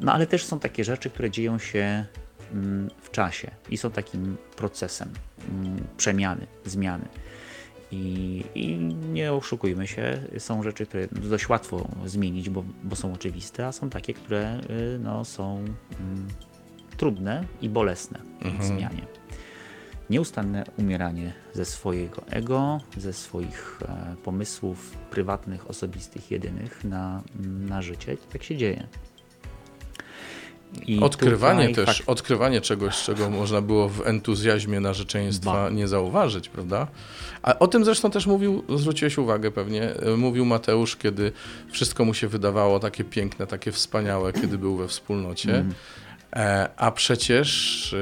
No 0.00 0.12
ale 0.12 0.26
też 0.26 0.44
są 0.44 0.58
takie 0.58 0.84
rzeczy, 0.84 1.10
które 1.10 1.30
dzieją 1.30 1.58
się 1.58 2.04
mm, 2.52 2.90
w 3.02 3.10
czasie 3.10 3.50
i 3.70 3.76
są 3.76 3.90
takim 3.90 4.36
procesem 4.56 5.08
mm, 5.50 5.84
przemiany, 5.96 6.46
zmiany. 6.64 7.04
I, 7.90 8.44
I 8.54 8.76
nie 9.12 9.32
oszukujmy 9.32 9.86
się, 9.86 10.22
są 10.38 10.62
rzeczy, 10.62 10.86
które 10.86 11.08
dość 11.08 11.48
łatwo 11.48 11.88
zmienić, 12.06 12.50
bo, 12.50 12.64
bo 12.82 12.96
są 12.96 13.12
oczywiste, 13.12 13.66
a 13.66 13.72
są 13.72 13.90
takie, 13.90 14.14
które 14.14 14.60
y, 14.94 14.98
no, 14.98 15.24
są 15.24 15.56
mm, 16.00 16.28
trudne 16.96 17.44
i 17.62 17.68
bolesne 17.68 18.20
w 18.60 18.64
zmianie. 18.64 19.06
Nieustanne 20.10 20.64
umieranie 20.78 21.32
ze 21.52 21.64
swojego 21.64 22.22
ego, 22.30 22.80
ze 22.96 23.12
swoich 23.12 23.78
e, 23.82 24.16
pomysłów 24.24 24.90
prywatnych, 25.10 25.70
osobistych, 25.70 26.30
jedynych 26.30 26.84
na, 26.84 27.22
na 27.68 27.82
życie. 27.82 28.16
Tak 28.32 28.42
się 28.42 28.56
dzieje. 28.56 28.86
I 30.86 31.00
Odkrywanie 31.00 31.74
też, 31.74 31.86
fakt- 31.88 32.02
odkrywanie 32.06 32.60
czegoś, 32.60 33.02
czego 33.02 33.30
można 33.30 33.60
było 33.60 33.88
w 33.88 34.06
entuzjazmie 34.06 34.80
narzeczeństwa 34.80 35.52
Ba. 35.52 35.70
nie 35.70 35.88
zauważyć, 35.88 36.48
prawda? 36.48 36.86
A 37.42 37.58
o 37.58 37.68
tym 37.68 37.84
zresztą 37.84 38.10
też 38.10 38.26
mówił, 38.26 38.64
zwróciłeś 38.76 39.18
uwagę 39.18 39.50
pewnie, 39.50 39.94
e, 39.96 40.16
mówił 40.16 40.44
Mateusz, 40.44 40.96
kiedy 40.96 41.32
wszystko 41.70 42.04
mu 42.04 42.14
się 42.14 42.28
wydawało 42.28 42.80
takie 42.80 43.04
piękne, 43.04 43.46
takie 43.46 43.72
wspaniałe, 43.72 44.32
kiedy 44.32 44.58
był 44.58 44.76
we 44.76 44.88
wspólnocie. 44.88 45.56
Mhm. 45.56 45.74
E, 46.34 46.68
A 46.76 46.90
przecież 46.90 47.94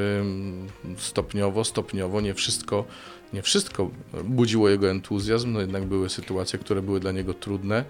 stopniowo, 0.98 1.64
stopniowo 1.64 2.20
nie 2.20 2.34
wszystko, 2.34 2.84
nie 3.32 3.42
wszystko 3.42 3.90
budziło 4.24 4.68
jego 4.68 4.90
entuzjazm, 4.90 5.52
no 5.52 5.60
jednak 5.60 5.84
były 5.84 6.08
sytuacje, 6.10 6.58
które 6.58 6.82
były 6.82 7.00
dla 7.00 7.12
niego 7.12 7.34
trudne, 7.34 7.84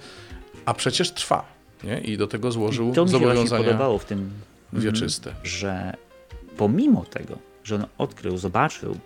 a 0.64 0.74
przecież 0.74 1.10
trwa, 1.10 1.44
nie? 1.84 2.00
I 2.00 2.16
do 2.16 2.26
tego 2.26 2.52
złożył 2.52 2.90
I 2.90 2.92
to 2.92 3.04
mi 3.04 3.10
się 3.10 3.18
zobowiązania 3.18 3.64
podobało 3.64 3.98
w 3.98 4.04
tym, 4.04 4.30
wieczyste. 4.72 5.34
że 5.44 5.96
pomimo 6.56 7.04
tego, 7.04 7.38
że 7.64 7.74
on 7.74 7.84
odkrył, 7.98 8.38
zobaczył 8.38 8.96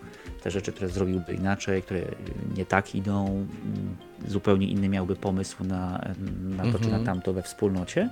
te 0.43 0.51
rzeczy, 0.51 0.71
które 0.71 0.89
zrobiłby 0.89 1.33
inaczej, 1.33 1.81
które 1.83 2.01
nie 2.57 2.65
tak 2.65 2.95
idą, 2.95 3.25
mm, 3.27 3.47
zupełnie 4.27 4.67
inny 4.67 4.89
miałby 4.89 5.15
pomysł 5.15 5.63
na, 5.63 6.07
na 6.43 6.63
to 6.71 6.79
czy 6.79 6.85
na 6.85 6.97
Mhm. 6.97 7.05
tamto 7.05 7.33
we 7.33 7.41
wspólnocie, 7.43 8.09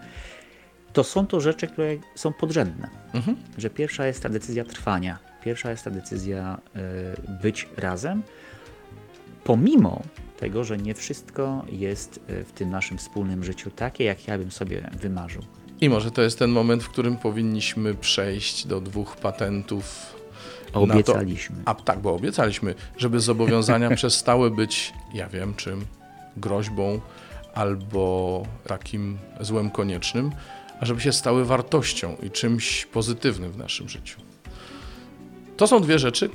to 0.95 1.03
są 1.03 1.27
to 1.27 1.41
rzeczy, 1.41 1.67
które 1.67 1.87
są 2.15 2.33
podrzędne. 2.33 2.89
Mhm. 3.13 3.37
Że 3.57 3.69
pierwsza 3.69 4.07
jest 4.07 4.23
ta 4.23 4.29
decyzja 4.29 4.63
trwania, 4.63 5.19
pierwsza 5.43 5.71
jest 5.71 5.83
ta 5.83 5.91
decyzja 5.91 6.57
y, 6.75 7.41
być 7.41 7.69
razem, 7.77 8.23
pomimo 9.43 10.01
tego, 10.37 10.63
że 10.63 10.77
nie 10.77 10.93
wszystko 10.93 11.65
jest 11.71 12.19
y, 12.29 12.43
w 12.43 12.51
tym 12.51 12.69
naszym 12.69 12.97
wspólnym 12.97 13.43
życiu 13.43 13.71
takie, 13.71 14.03
jak 14.03 14.27
ja 14.27 14.37
bym 14.37 14.51
sobie 14.51 14.89
wymarzył. 14.99 15.41
I 15.81 15.89
może 15.89 16.11
to 16.11 16.21
jest 16.21 16.39
ten 16.39 16.51
moment, 16.51 16.83
w 16.83 16.89
którym 16.89 17.17
powinniśmy 17.17 17.95
przejść 17.95 18.67
do 18.67 18.81
dwóch 18.81 19.17
patentów. 19.17 20.15
na 20.67 20.71
to- 20.71 20.81
Obiecaliśmy. 20.81 21.55
A 21.65 21.75
tak, 21.75 21.99
bo 21.99 22.13
obiecaliśmy, 22.13 22.75
żeby 22.97 23.19
zobowiązania 23.19 23.89
przestały 23.95 24.51
być, 24.51 24.93
ja 25.13 25.29
wiem 25.29 25.53
czym, 25.55 25.85
groźbą 26.37 27.01
albo 27.53 28.43
takim 28.67 29.17
złem 29.41 29.69
koniecznym, 29.69 30.31
a 30.79 30.85
żeby 30.85 31.01
się 31.01 31.11
stały 31.13 31.45
wartością 31.45 32.15
i 32.23 32.31
czymś 32.31 32.85
pozytywnym 32.85 33.51
w 33.51 33.57
naszym 33.57 33.89
życiu. 33.89 34.19
To 35.57 35.67
są 35.67 35.79
dwie 35.81 35.99
rzeczy, 35.99 36.29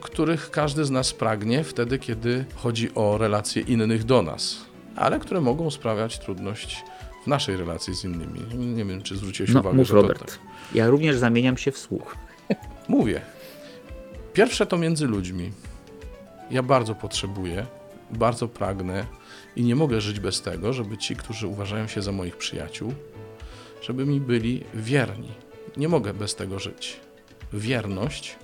których 0.00 0.50
każdy 0.50 0.84
z 0.84 0.90
nas 0.90 1.12
pragnie 1.12 1.64
wtedy, 1.64 1.98
kiedy 1.98 2.44
chodzi 2.56 2.94
o 2.94 3.18
relacje 3.18 3.62
innych 3.62 4.04
do 4.04 4.22
nas, 4.22 4.56
ale 4.96 5.18
które 5.20 5.40
mogą 5.40 5.70
sprawiać 5.70 6.18
trudność 6.18 6.84
w 7.24 7.26
naszej 7.26 7.56
relacji 7.56 7.94
z 7.94 8.04
innymi. 8.04 8.40
Nie 8.74 8.84
wiem, 8.84 9.02
czy 9.02 9.16
zwróciłeś 9.16 9.52
No, 9.52 9.60
uwagę, 9.60 9.76
mów 9.76 9.86
że 9.86 9.94
to 9.94 10.02
Robert. 10.02 10.18
tak. 10.20 10.38
Ja 10.74 10.88
również 10.88 11.16
zamieniam 11.16 11.56
się 11.56 11.72
w 11.72 11.78
słuch. 11.78 12.16
Mówię. 12.88 13.20
Pierwsze 14.32 14.66
to 14.66 14.78
między 14.78 15.06
ludźmi. 15.06 15.52
Ja 16.50 16.62
bardzo 16.62 16.94
potrzebuję, 16.94 17.66
bardzo 18.10 18.48
pragnę 18.48 19.06
i 19.56 19.62
nie 19.64 19.76
mogę 19.76 20.00
żyć 20.00 20.20
bez 20.20 20.42
tego, 20.42 20.72
żeby 20.72 20.98
ci, 20.98 21.16
którzy 21.16 21.46
uważają 21.46 21.86
się 21.86 22.02
za 22.02 22.12
moich 22.12 22.36
przyjaciół, 22.36 22.94
żeby 23.82 24.06
mi 24.06 24.20
byli 24.20 24.64
wierni. 24.74 25.32
Nie 25.76 25.88
mogę 25.88 26.14
bez 26.14 26.34
tego 26.34 26.58
żyć. 26.58 27.00
Wierność 27.52 28.36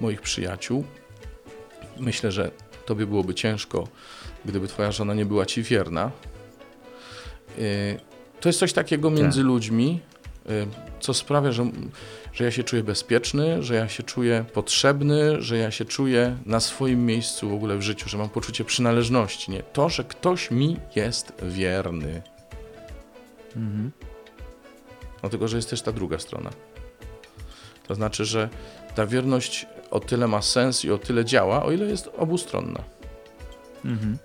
moich 0.00 0.20
przyjaciół. 0.20 0.84
Myślę, 2.00 2.32
że 2.32 2.50
tobie 2.86 3.06
byłoby 3.06 3.34
ciężko, 3.34 3.88
gdyby 4.44 4.68
twoja 4.68 4.92
żona 4.92 5.14
nie 5.14 5.26
była 5.26 5.46
ci 5.46 5.62
wierna. 5.62 6.10
Yy, 7.58 7.64
To 8.40 8.48
jest 8.48 8.58
coś 8.58 8.72
takiego 8.72 9.10
między 9.10 9.42
ludźmi, 9.42 10.00
yy, 10.46 10.66
co 11.00 11.14
sprawia, 11.14 11.52
że, 11.52 11.70
że 12.32 12.44
ja 12.44 12.50
się 12.50 12.64
czuję 12.64 12.82
bezpieczny, 12.82 13.62
że 13.62 13.74
ja 13.74 13.88
się 13.88 14.02
czuję 14.02 14.44
potrzebny, 14.52 15.42
że 15.42 15.58
ja 15.58 15.70
się 15.70 15.84
czuję 15.84 16.36
na 16.46 16.60
swoim 16.60 17.06
miejscu 17.06 17.48
w 17.48 17.52
ogóle 17.52 17.76
w 17.76 17.82
życiu, 17.82 18.08
że 18.08 18.18
mam 18.18 18.28
poczucie 18.28 18.64
przynależności. 18.64 19.52
Nie? 19.52 19.62
To, 19.62 19.88
że 19.88 20.04
ktoś 20.04 20.50
mi 20.50 20.76
jest 20.96 21.32
wierny. 21.42 22.22
Mhm. 23.56 23.90
No 25.24 25.30
tylko, 25.30 25.48
że 25.48 25.56
jest 25.56 25.70
też 25.70 25.82
ta 25.82 25.92
druga 25.92 26.18
strona. 26.18 26.50
To 27.88 27.94
znaczy, 27.94 28.24
że 28.24 28.48
ta 28.94 29.06
wierność 29.06 29.66
o 29.90 30.00
tyle 30.00 30.28
ma 30.28 30.42
sens 30.42 30.84
i 30.84 30.90
o 30.90 30.98
tyle 30.98 31.24
działa, 31.24 31.64
o 31.64 31.72
ile 31.72 31.86
jest 31.86 32.10
obustronna. 32.16 32.80
Mhm. 33.84 34.18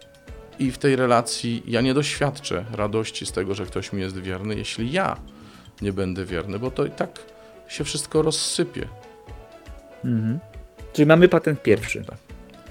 I 0.59 0.71
w 0.71 0.77
tej 0.77 0.95
relacji 0.95 1.63
ja 1.67 1.81
nie 1.81 1.93
doświadczę 1.93 2.65
radości 2.73 3.25
z 3.25 3.31
tego, 3.31 3.55
że 3.55 3.65
ktoś 3.65 3.93
mi 3.93 4.01
jest 4.01 4.17
wierny, 4.17 4.55
jeśli 4.55 4.91
ja 4.91 5.17
nie 5.81 5.93
będę 5.93 6.25
wierny, 6.25 6.59
bo 6.59 6.71
to 6.71 6.85
i 6.85 6.91
tak 6.91 7.19
się 7.67 7.83
wszystko 7.83 8.21
rozsypie. 8.21 8.88
Mhm. 10.05 10.39
Czyli 10.93 11.05
mamy 11.05 11.27
patent 11.29 11.63
pierwszy, 11.63 12.03
Tak. 12.05 12.17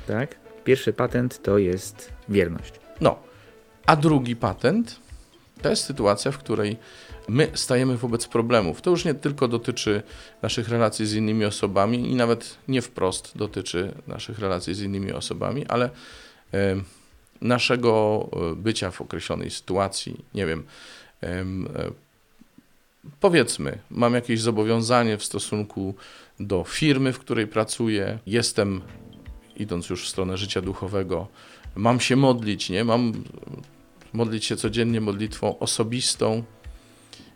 tak? 0.07 0.37
Pierwszy 0.65 0.93
patent 0.93 1.43
to 1.43 1.59
jest 1.59 2.13
wierność. 2.29 2.73
No, 3.01 3.19
a 3.87 3.97
drugi 3.97 4.37
patent 4.37 5.01
to 5.63 5.71
jest 5.71 5.85
sytuacja, 5.85 6.33
w 6.33 6.39
której 6.39 6.77
my 7.29 7.51
stajemy 7.55 7.97
wobec 7.97 8.27
problemów. 8.27 8.83
To 8.83 8.91
już 8.91 9.05
nie 9.05 9.15
tylko 9.15 9.49
dotyczy 9.49 10.03
naszych 10.43 10.69
relacji 10.69 11.07
z 11.07 11.15
innymi 11.15 11.45
osobami 11.45 12.11
i 12.11 12.15
nawet 12.15 12.57
nie 12.69 12.83
wprost 12.83 13.39
dotyczy 13.39 13.95
naszych 14.07 14.39
relacji 14.39 14.75
z 14.75 14.81
innymi 14.81 15.13
osobami, 15.13 15.67
ale 15.67 15.91
naszego 17.41 18.27
e, 18.33 18.57
bycia 18.57 18.91
w 18.91 19.01
określonej 19.01 19.51
sytuacji. 19.51 20.25
Nie 20.35 20.47
wiem, 20.47 20.65
em, 21.21 21.69
e, 21.77 21.91
powiedzmy, 23.21 23.79
mam 23.91 24.15
jakieś 24.15 24.41
zobowiązanie 24.41 25.19
w 25.19 25.25
stosunku 25.25 25.95
do 26.41 26.65
firmy, 26.65 27.13
w 27.13 27.19
której 27.19 27.47
pracuję, 27.47 28.19
jestem, 28.27 28.81
idąc 29.57 29.91
już 29.91 30.05
w 30.05 30.09
stronę 30.09 30.37
życia 30.37 30.63
duchowego, 30.63 31.29
mam 31.77 32.01
się 32.01 32.17
modlić, 32.17 32.71
nie? 32.71 32.85
Mam 32.85 33.13
modlić 34.13 34.45
się 34.45 34.57
codziennie 34.57 35.01
modlitwą 35.01 35.59
osobistą. 35.59 36.43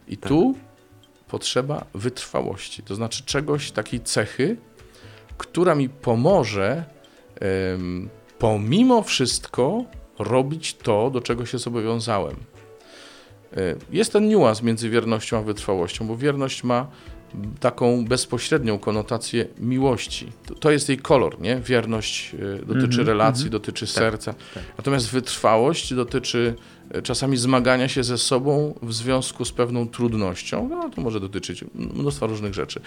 I 0.08 0.16
tu 0.16 0.54
potrzeba 1.28 1.84
wytrwałości, 1.94 2.82
to 2.82 2.94
znaczy 2.94 3.22
czegoś, 3.24 3.70
takiej 3.70 4.00
cechy, 4.00 4.56
która 5.38 5.74
mi 5.74 5.88
pomoże 5.88 6.84
em, 7.40 8.08
pomimo 8.38 9.02
wszystko 9.02 9.84
robić 10.18 10.74
to, 10.74 11.10
do 11.10 11.20
czego 11.20 11.46
się 11.46 11.58
zobowiązałem. 11.58 12.36
E, 13.56 13.74
Jest 13.90 14.12
ten 14.12 14.28
niuans 14.28 14.62
między 14.62 14.90
wiernością 14.90 15.38
a 15.38 15.42
wytrwałością, 15.42 16.06
bo 16.06 16.16
wierność 16.16 16.64
ma 16.64 16.86
taką 17.60 18.04
bezpośrednią 18.04 18.78
konotację 18.78 19.46
miłości. 19.58 20.32
To, 20.46 20.54
to 20.54 20.70
jest 20.70 20.88
jej 20.88 20.98
kolor, 20.98 21.40
nie? 21.40 21.56
Wierność 21.56 22.34
e, 22.34 22.38
dotyczy 22.66 22.84
Mhm, 23.00 23.06
relacji, 23.08 23.44
mhm. 23.44 23.50
dotyczy 23.52 23.86
Tak, 23.86 23.94
serca. 23.94 24.34
tak. 24.54 24.62
Natomiast 24.78 25.10
wytrwałość 25.10 25.94
dotyczy 25.94 26.54
czasami 27.02 27.36
zmagania 27.36 27.88
się 27.88 28.04
ze 28.04 28.18
sobą 28.18 28.74
w 28.82 28.94
związku 28.94 29.44
z 29.44 29.52
pewną 29.52 29.88
trudnością. 29.88 30.68
No, 30.68 30.90
to 30.90 31.00
może 31.00 31.20
dotyczyć 31.20 31.64
mnóstwa 31.74 32.26
różnych 32.26 32.54
rzeczy. 32.54 32.80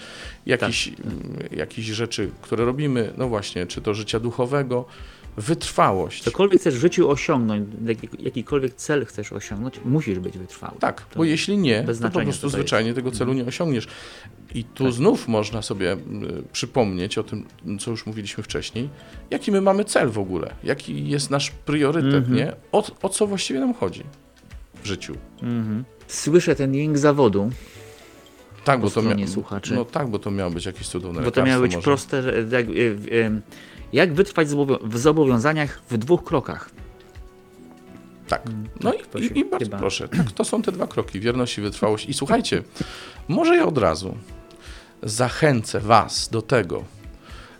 Jakiś, 0.46 0.88
Tak, 0.96 1.06
m, 1.06 1.38
jakichś 1.50 1.88
rzeczy, 1.88 2.30
które 2.42 2.64
robimy, 2.64 3.12
no 3.16 3.28
właśnie, 3.28 3.66
czy 3.66 3.80
to 3.80 3.94
życia 3.94 4.20
duchowego. 4.20 4.84
Wytrwałość. 5.36 6.22
Cokolwiek 6.22 6.60
chcesz 6.60 6.74
w 6.74 6.80
życiu 6.80 7.10
osiągnąć, 7.10 7.68
jaki- 7.86 8.08
jakikolwiek 8.24 8.74
cel 8.74 9.06
chcesz 9.06 9.32
osiągnąć, 9.32 9.80
musisz 9.84 10.18
być 10.18 10.38
wytrwały. 10.38 10.78
Tak, 10.80 11.00
To 11.06 11.16
bo 11.18 11.24
jeśli 11.24 11.58
nie, 11.58 11.82
to 12.00 12.10
po 12.10 12.20
prostu 12.20 12.42
to 12.42 12.48
zwyczajnie 12.48 12.88
jest. 12.88 12.96
tego 12.96 13.10
celu 13.10 13.32
nie 13.32 13.44
osiągniesz. 13.44 13.88
I 14.54 14.64
tu 14.64 14.84
Tak. 14.84 14.92
znów 14.92 15.28
można 15.28 15.62
sobie 15.62 15.92
y, 15.92 15.98
przypomnieć 16.52 17.18
o 17.18 17.22
tym, 17.24 17.44
co 17.80 17.90
już 17.90 18.06
mówiliśmy 18.06 18.42
wcześniej, 18.44 18.88
jaki 19.30 19.52
my 19.52 19.60
mamy 19.60 19.84
cel 19.84 20.08
w 20.10 20.18
ogóle, 20.18 20.54
jaki 20.64 21.08
jest 21.08 21.30
nasz 21.30 21.50
priorytet, 21.50 22.14
Mhm. 22.14 22.34
nie? 22.36 22.52
O, 22.72 22.84
o 23.02 23.08
co 23.08 23.26
właściwie 23.26 23.60
nam 23.60 23.74
chodzi 23.74 24.02
w 24.82 24.86
życiu. 24.86 25.14
Mhm. 25.42 25.84
Słyszę 26.08 26.54
ten 26.56 26.74
jęk 26.74 26.98
zawodu, 26.98 27.50
Tak, 28.64 28.80
bo 28.80 28.90
to, 28.90 29.02
mia- 29.02 29.26
słuchaczy. 29.28 29.74
no, 29.74 29.84
tak, 29.84 30.08
bo 30.08 30.18
to 30.18 30.30
miało 30.30 30.50
być 30.50 30.66
jakieś 30.66 30.88
cudowne 30.88 31.22
bo 31.22 31.30
to 31.30 31.42
miało 31.44 31.62
być 31.62 31.74
może. 31.74 31.84
proste, 31.84 32.22
jak, 32.50 32.68
y, 32.68 32.72
y, 33.12 33.40
jak 33.92 34.14
wytrwać 34.14 34.48
w 34.82 34.98
zobowiązaniach 34.98 35.82
w 35.90 35.98
dwóch 35.98 36.24
krokach. 36.24 36.70
Tak. 38.28 38.42
No 38.80 38.92
tak, 38.92 39.22
i, 39.22 39.28
się 39.28 39.34
i, 39.34 39.38
i 39.38 39.44
bardzo 39.44 39.66
chyba- 39.66 39.78
proszę, 39.78 40.08
tak, 40.08 40.32
to 40.32 40.44
są 40.44 40.62
te 40.62 40.72
dwa 40.72 40.86
kroki, 40.86 41.20
wierność 41.20 41.58
i 41.58 41.60
wytrwałość. 41.60 42.08
I 42.08 42.14
słuchajcie, 42.14 42.62
może 43.28 43.56
ja 43.56 43.66
od 43.66 43.78
razu 43.78 44.16
zachęcę 45.02 45.80
Was 45.80 46.28
do 46.28 46.42
tego, 46.42 46.84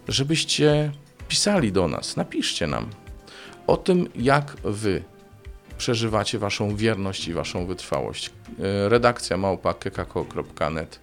żebyście 0.09 0.93
pisali 1.29 1.73
do 1.73 1.89
nas, 1.89 2.17
napiszcie 2.17 2.67
nam 2.67 2.87
o 3.67 3.77
tym, 3.77 4.09
jak 4.17 4.57
Wy 4.65 5.03
przeżywacie 5.79 6.39
Waszą 6.39 6.77
wierność 6.77 7.29
i 7.29 7.33
Waszą 7.33 7.67
wytrwałość. 7.67 8.31
E, 8.59 8.89
Redakcja 8.89 9.37
małpa 9.37 9.75
kekako.net 9.75 10.99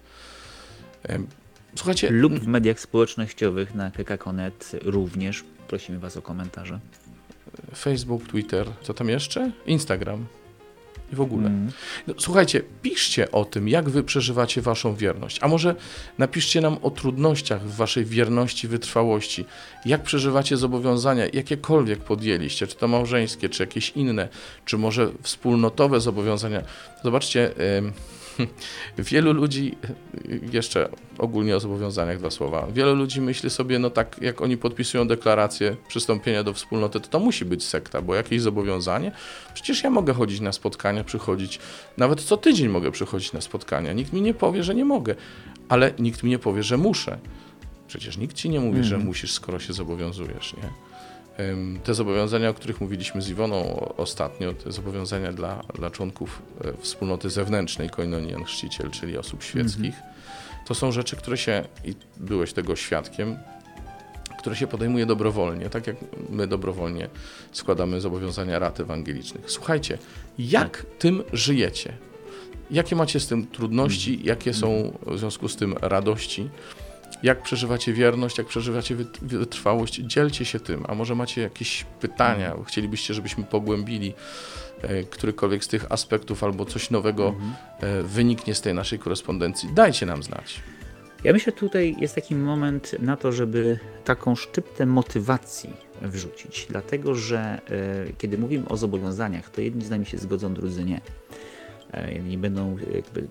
Em, 1.02 1.26
Słuchajcie, 1.74 2.10
Lub 2.10 2.34
w 2.34 2.46
mediach 2.46 2.80
społecznościowych 2.80 3.74
na 3.74 3.90
kk.net 3.90 4.72
również. 4.82 5.44
Prosimy 5.68 5.98
Was 5.98 6.16
o 6.16 6.22
komentarze. 6.22 6.80
Facebook, 7.76 8.26
Twitter, 8.26 8.66
co 8.82 8.94
tam 8.94 9.08
jeszcze? 9.08 9.50
Instagram 9.66 10.26
i 11.12 11.16
w 11.16 11.20
ogóle. 11.20 11.46
Mm. 11.46 11.70
No, 12.06 12.14
słuchajcie, 12.18 12.62
piszcie 12.82 13.32
o 13.32 13.44
tym, 13.44 13.68
jak 13.68 13.90
wy 13.90 14.02
przeżywacie 14.02 14.62
waszą 14.62 14.94
wierność. 14.94 15.38
A 15.42 15.48
może 15.48 15.74
napiszcie 16.18 16.60
nam 16.60 16.78
o 16.82 16.90
trudnościach 16.90 17.62
w 17.62 17.76
waszej 17.76 18.04
wierności, 18.04 18.68
wytrwałości. 18.68 19.44
Jak 19.84 20.02
przeżywacie 20.02 20.56
zobowiązania, 20.56 21.24
jakiekolwiek 21.32 21.98
podjęliście, 21.98 22.66
czy 22.66 22.76
to 22.76 22.88
małżeńskie, 22.88 23.48
czy 23.48 23.62
jakieś 23.62 23.90
inne, 23.90 24.28
czy 24.64 24.78
może 24.78 25.10
wspólnotowe 25.22 26.00
zobowiązania. 26.00 26.62
Zobaczcie, 27.04 27.50
ym, 27.78 27.92
wielu 28.98 29.32
ludzi, 29.32 29.76
jeszcze 30.52 30.88
ogólnie 31.18 31.56
o 31.56 31.60
zobowiązaniach 31.60 32.18
dwa 32.18 32.30
słowa, 32.30 32.66
wielu 32.72 32.94
ludzi 32.94 33.20
myśli 33.20 33.50
sobie, 33.50 33.78
no 33.78 33.90
tak 33.90 34.16
jak 34.22 34.40
oni 34.42 34.56
podpisują 34.56 35.08
deklarację 35.08 35.76
przystąpienia 35.88 36.42
do 36.42 36.52
wspólnoty, 36.52 37.00
to 37.00 37.08
to 37.08 37.18
musi 37.18 37.44
być 37.44 37.64
sekta, 37.64 38.02
bo 38.02 38.14
jakieś 38.14 38.42
zobowiązanie, 38.42 39.12
Przecież 39.54 39.84
ja 39.84 39.90
mogę 39.90 40.12
chodzić 40.14 40.40
na 40.40 40.52
spotkania, 40.52 41.04
przychodzić, 41.04 41.58
nawet 41.96 42.20
co 42.22 42.36
tydzień 42.36 42.68
mogę 42.68 42.90
przychodzić 42.90 43.32
na 43.32 43.40
spotkania. 43.40 43.92
Nikt 43.92 44.12
mi 44.12 44.22
nie 44.22 44.34
powie, 44.34 44.62
że 44.62 44.74
nie 44.74 44.84
mogę, 44.84 45.14
ale 45.68 45.92
nikt 45.98 46.22
mi 46.22 46.30
nie 46.30 46.38
powie, 46.38 46.62
że 46.62 46.76
muszę. 46.76 47.18
Przecież 47.88 48.16
nikt 48.16 48.36
ci 48.36 48.48
nie 48.50 48.60
mówi, 48.60 48.84
że 48.84 48.94
Mhm. 48.94 49.06
musisz, 49.08 49.32
skoro 49.32 49.58
się 49.58 49.72
zobowiązujesz, 49.72 50.54
nie? 50.56 50.68
Te 51.84 51.94
zobowiązania, 51.94 52.48
o 52.48 52.54
których 52.54 52.80
mówiliśmy 52.80 53.22
z 53.22 53.28
Iwoną 53.28 53.78
ostatnio, 53.96 54.52
te 54.52 54.72
zobowiązania 54.72 55.32
dla, 55.32 55.62
dla 55.74 55.90
członków 55.90 56.42
e, 56.64 56.72
wspólnoty 56.82 57.30
zewnętrznej 57.30 57.90
Koinonian 57.90 58.44
Chrzciciel, 58.44 58.90
czyli 58.90 59.18
osób 59.18 59.42
świeckich, 59.42 59.94
to 60.66 60.74
są 60.74 60.92
rzeczy, 60.92 61.16
które 61.16 61.36
się, 61.36 61.64
i 61.84 61.94
byłeś 62.16 62.52
tego 62.52 62.76
świadkiem, 62.76 63.38
które 64.38 64.56
się 64.56 64.66
podejmuje 64.66 65.06
dobrowolnie, 65.06 65.70
tak 65.70 65.86
jak 65.86 65.96
my 66.30 66.46
dobrowolnie 66.46 67.08
składamy 67.52 68.00
zobowiązania 68.00 68.58
rat 68.58 68.80
ewangelicznych. 68.80 69.50
Słuchajcie, 69.50 69.98
jak 70.38 70.86
tym 70.98 71.22
żyjecie? 71.32 71.92
Jakie 72.70 72.96
macie 72.96 73.20
z 73.20 73.26
tym 73.26 73.46
trudności? 73.46 74.20
Jakie 74.24 74.54
są 74.54 74.98
w 75.06 75.18
związku 75.18 75.48
z 75.48 75.56
tym 75.56 75.74
radości? 75.80 76.50
Jak 77.22 77.42
przeżywacie 77.42 77.92
wierność, 77.92 78.38
jak 78.38 78.46
przeżywacie 78.46 78.96
wyt- 78.96 79.18
wytrwałość? 79.22 79.94
Dzielcie 79.94 80.44
się 80.44 80.60
tym. 80.60 80.84
A 80.88 80.94
może 80.94 81.14
macie 81.14 81.40
jakieś 81.42 81.84
pytania? 82.00 82.56
Chcielibyście, 82.66 83.14
żebyśmy 83.14 83.44
pogłębili 83.44 84.14
e, 84.82 85.02
którykolwiek 85.02 85.64
z 85.64 85.68
tych 85.68 85.92
aspektów 85.92 86.44
albo 86.44 86.64
coś 86.64 86.90
nowego 86.90 87.34
e, 87.80 88.02
wyniknie 88.02 88.54
z 88.54 88.60
tej 88.60 88.74
naszej 88.74 88.98
korespondencji? 88.98 89.68
Dajcie 89.74 90.06
nam 90.06 90.22
znać. 90.22 90.60
Ja 91.24 91.32
myślę, 91.32 91.52
tutaj 91.52 91.96
jest 91.98 92.14
taki 92.14 92.34
moment 92.34 92.96
na 92.98 93.16
to, 93.16 93.32
żeby 93.32 93.78
taką 94.04 94.34
szczyptę 94.36 94.86
motywacji 94.86 95.70
wrzucić, 96.02 96.66
dlatego 96.70 97.14
że 97.14 97.60
e, 98.08 98.12
kiedy 98.18 98.38
mówimy 98.38 98.68
o 98.68 98.76
zobowiązaniach, 98.76 99.50
to 99.50 99.60
jedni 99.60 99.84
z 99.84 99.90
nami 99.90 100.06
się 100.06 100.18
zgodzą, 100.18 100.54
drudzy 100.54 100.84
nie. 100.84 101.00
Jedni 102.12 102.38
będą 102.38 102.76
jakby 102.94 103.26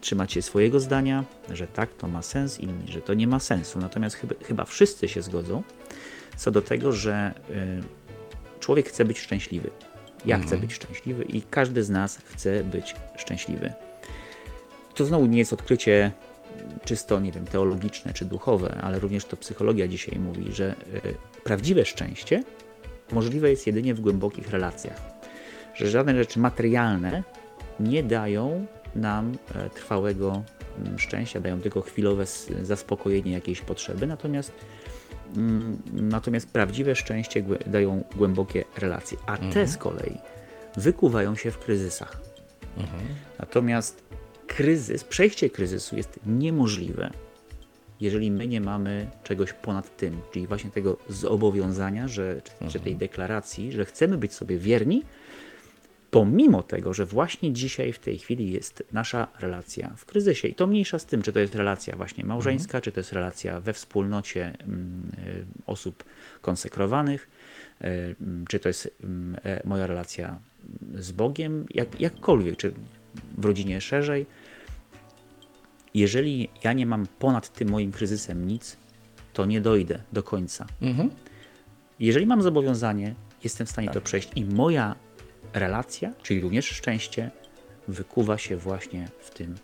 trzymać 0.00 0.32
się 0.32 0.42
swojego 0.42 0.80
zdania, 0.80 1.24
że 1.50 1.66
tak, 1.66 1.94
to 1.94 2.08
ma 2.08 2.22
sens, 2.22 2.60
inni, 2.60 2.92
że 2.92 3.00
to 3.00 3.14
nie 3.14 3.26
ma 3.26 3.40
sensu. 3.40 3.78
Natomiast 3.78 4.16
chyba, 4.16 4.34
chyba 4.44 4.64
wszyscy 4.64 5.08
się 5.08 5.22
zgodzą 5.22 5.62
co 6.38 6.50
do 6.50 6.62
tego, 6.62 6.92
że 6.92 7.12
e, 7.12 7.32
człowiek 8.60 8.88
chce 8.88 9.04
być 9.04 9.18
szczęśliwy. 9.18 9.70
Ja 10.26 10.38
chcę 10.38 10.56
być 10.56 10.74
szczęśliwy 10.74 11.24
i 11.24 11.42
każdy 11.42 11.84
z 11.84 11.90
nas 11.90 12.18
chce 12.24 12.64
być 12.64 12.94
szczęśliwy. 13.16 13.72
To 14.94 15.04
znowu 15.04 15.26
nie 15.26 15.38
jest 15.38 15.52
odkrycie 15.52 16.12
czysto, 16.84 17.20
nie 17.20 17.32
wiem, 17.32 17.44
teologiczne 17.44 18.12
czy 18.12 18.24
duchowe, 18.24 18.78
ale 18.82 18.98
również 18.98 19.24
to 19.24 19.36
psychologia 19.36 19.88
dzisiaj 19.88 20.18
mówi, 20.18 20.52
że 20.52 20.74
y, 21.04 21.14
prawdziwe 21.44 21.84
szczęście 21.84 22.42
możliwe 23.12 23.50
jest 23.50 23.66
jedynie 23.66 23.94
w 23.94 24.00
głębokich 24.00 24.50
relacjach. 24.50 25.00
Że 25.74 25.88
żadne 25.88 26.14
rzeczy 26.14 26.38
materialne 26.38 27.22
nie 27.80 28.02
dają 28.02 28.66
nam 28.94 29.36
e, 29.54 29.70
trwałego 29.70 30.42
mm, 30.78 30.98
szczęścia, 30.98 31.40
dają 31.40 31.60
tylko 31.60 31.80
chwilowe 31.80 32.24
zaspokojenie 32.62 33.32
jakiejś 33.32 33.60
potrzeby, 33.60 34.06
natomiast 34.06 34.52
mm, 35.36 35.78
Natomiast 35.92 36.52
prawdziwe 36.52 36.94
szczęście 36.94 37.44
dają 37.66 38.04
głębokie 38.16 38.64
relacje, 38.78 39.18
a 39.26 39.36
te 39.36 39.66
z 39.66 39.76
kolei 39.76 40.18
wykuwają 40.76 41.34
się 41.34 41.50
w 41.50 41.58
kryzysach. 41.58 42.20
Natomiast 43.38 44.02
kryzys, 44.46 45.04
przejście 45.04 45.50
kryzysu 45.50 45.96
jest 45.96 46.20
niemożliwe, 46.26 47.10
jeżeli 48.00 48.30
my 48.30 48.48
nie 48.48 48.60
mamy 48.60 49.10
czegoś 49.24 49.52
ponad 49.52 49.96
tym, 49.96 50.20
czyli 50.32 50.46
właśnie 50.46 50.70
tego 50.70 50.96
zobowiązania, 51.08 52.08
że, 52.08 52.42
czy, 52.42 52.72
czy 52.72 52.80
tej 52.80 52.96
deklaracji, 52.96 53.72
że 53.72 53.84
chcemy 53.84 54.18
być 54.18 54.34
sobie 54.34 54.58
wierni, 54.58 55.02
pomimo 56.10 56.62
tego, 56.62 56.94
że 56.94 57.06
właśnie 57.06 57.52
dzisiaj, 57.52 57.92
w 57.92 57.98
tej 57.98 58.18
chwili 58.18 58.52
jest 58.52 58.84
nasza 58.92 59.28
relacja 59.40 59.92
w 59.96 60.04
kryzysie. 60.04 60.48
I 60.48 60.54
to 60.54 60.66
mniejsza 60.66 60.98
z 60.98 61.06
tym, 61.06 61.22
czy 61.22 61.32
to 61.32 61.40
jest 61.40 61.54
relacja 61.54 61.96
właśnie 61.96 62.24
małżeńska, 62.24 62.80
czy 62.80 62.92
to 62.92 63.00
jest 63.00 63.12
relacja 63.12 63.60
we 63.60 63.72
wspólnocie 63.72 64.54
mm, 64.60 65.12
y, 65.28 65.44
osób 65.66 66.04
konsekrowanych, 66.40 67.30
y, 67.80 67.86
mm, 68.20 68.44
czy 68.48 68.58
to 68.58 68.68
jest 68.68 68.90
mm, 69.04 69.36
e, 69.44 69.62
moja 69.64 69.86
relacja 69.86 70.38
z 70.94 71.12
Bogiem, 71.12 71.66
jak, 71.74 72.00
jakkolwiek, 72.00 72.56
czy 72.56 72.72
w 73.38 73.44
rodzinie 73.44 73.80
szerzej. 73.80 74.26
Jeżeli 75.94 76.48
ja 76.64 76.72
nie 76.72 76.86
mam 76.86 77.06
ponad 77.18 77.52
tym 77.52 77.68
moim 77.68 77.92
kryzysem 77.92 78.46
nic, 78.46 78.76
to 79.32 79.46
nie 79.46 79.60
dojdę 79.60 80.02
do 80.12 80.22
końca. 80.22 80.66
Mhm. 80.82 81.10
Jeżeli 82.00 82.26
mam 82.26 82.42
zobowiązanie, 82.42 83.14
jestem 83.44 83.66
w 83.66 83.70
stanie 83.70 83.90
to 83.90 84.00
przejść 84.00 84.30
i 84.36 84.44
moja 84.44 84.96
relacja, 85.52 86.12
czyli 86.22 86.40
również 86.40 86.66
szczęście, 86.66 87.30
wykuwa 87.88 88.38
się 88.38 88.56
właśnie 88.56 89.08
w 89.20 89.30
tym 89.30 89.54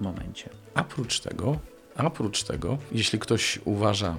momencie. 0.00 0.50
Oprócz 0.74 1.20
tego, 1.20 1.58
oprócz 1.98 2.42
tego, 2.42 2.78
jeśli 2.92 3.18
ktoś 3.18 3.60
uważa 3.64 4.16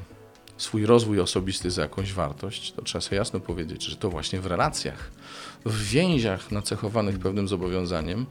swój 0.58 0.86
rozwój 0.86 1.20
osobisty 1.20 1.72
za 1.72 1.82
jakąś 1.82 2.14
wartość, 2.14 2.72
to 2.72 2.82
trzeba 2.82 3.02
sobie 3.02 3.18
jasno 3.18 3.40
powiedzieć, 3.40 3.84
że 3.84 3.96
to 3.96 4.10
właśnie 4.10 4.42
w 4.42 4.46
relacjach, 4.46 5.12
w 5.66 5.84
więziach 5.84 6.52
nacechowanych 6.52 7.20
pewnym 7.20 7.48
zobowiązaniem 7.48 8.26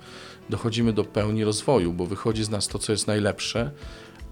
dochodzimy 0.50 0.92
do 0.92 1.04
pełni 1.04 1.44
rozwoju, 1.44 1.92
bo 1.92 2.06
wychodzi 2.06 2.44
z 2.44 2.50
nas 2.50 2.68
to, 2.68 2.78
co 2.78 2.92
jest 2.92 3.06
najlepsze, 3.06 3.70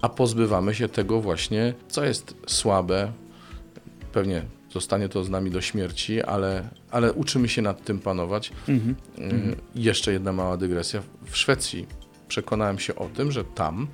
a 0.01 0.09
pozbywamy 0.09 0.75
się 0.75 0.89
tego 0.89 1.21
właśnie, 1.21 1.73
co 1.87 2.05
jest 2.05 2.35
słabe. 2.47 3.11
Pewnie 4.11 4.45
zostanie 4.73 5.09
to 5.09 5.23
z 5.23 5.29
nami 5.29 5.51
do 5.51 5.61
śmierci, 5.61 6.21
ale, 6.21 6.69
ale 6.91 7.13
uczymy 7.13 7.49
się 7.49 7.61
nad 7.61 7.83
tym 7.83 7.99
panować. 7.99 8.51
Y, 8.69 9.55
Jeszcze 9.75 10.13
jedna 10.13 10.33
mała 10.33 10.57
dygresja. 10.57 11.03
W 11.25 11.37
Szwecji 11.37 11.87
przekonałem 12.27 12.79
się 12.79 12.95
o 12.95 13.09
tym, 13.09 13.31
że 13.31 13.43
tam 13.43 13.87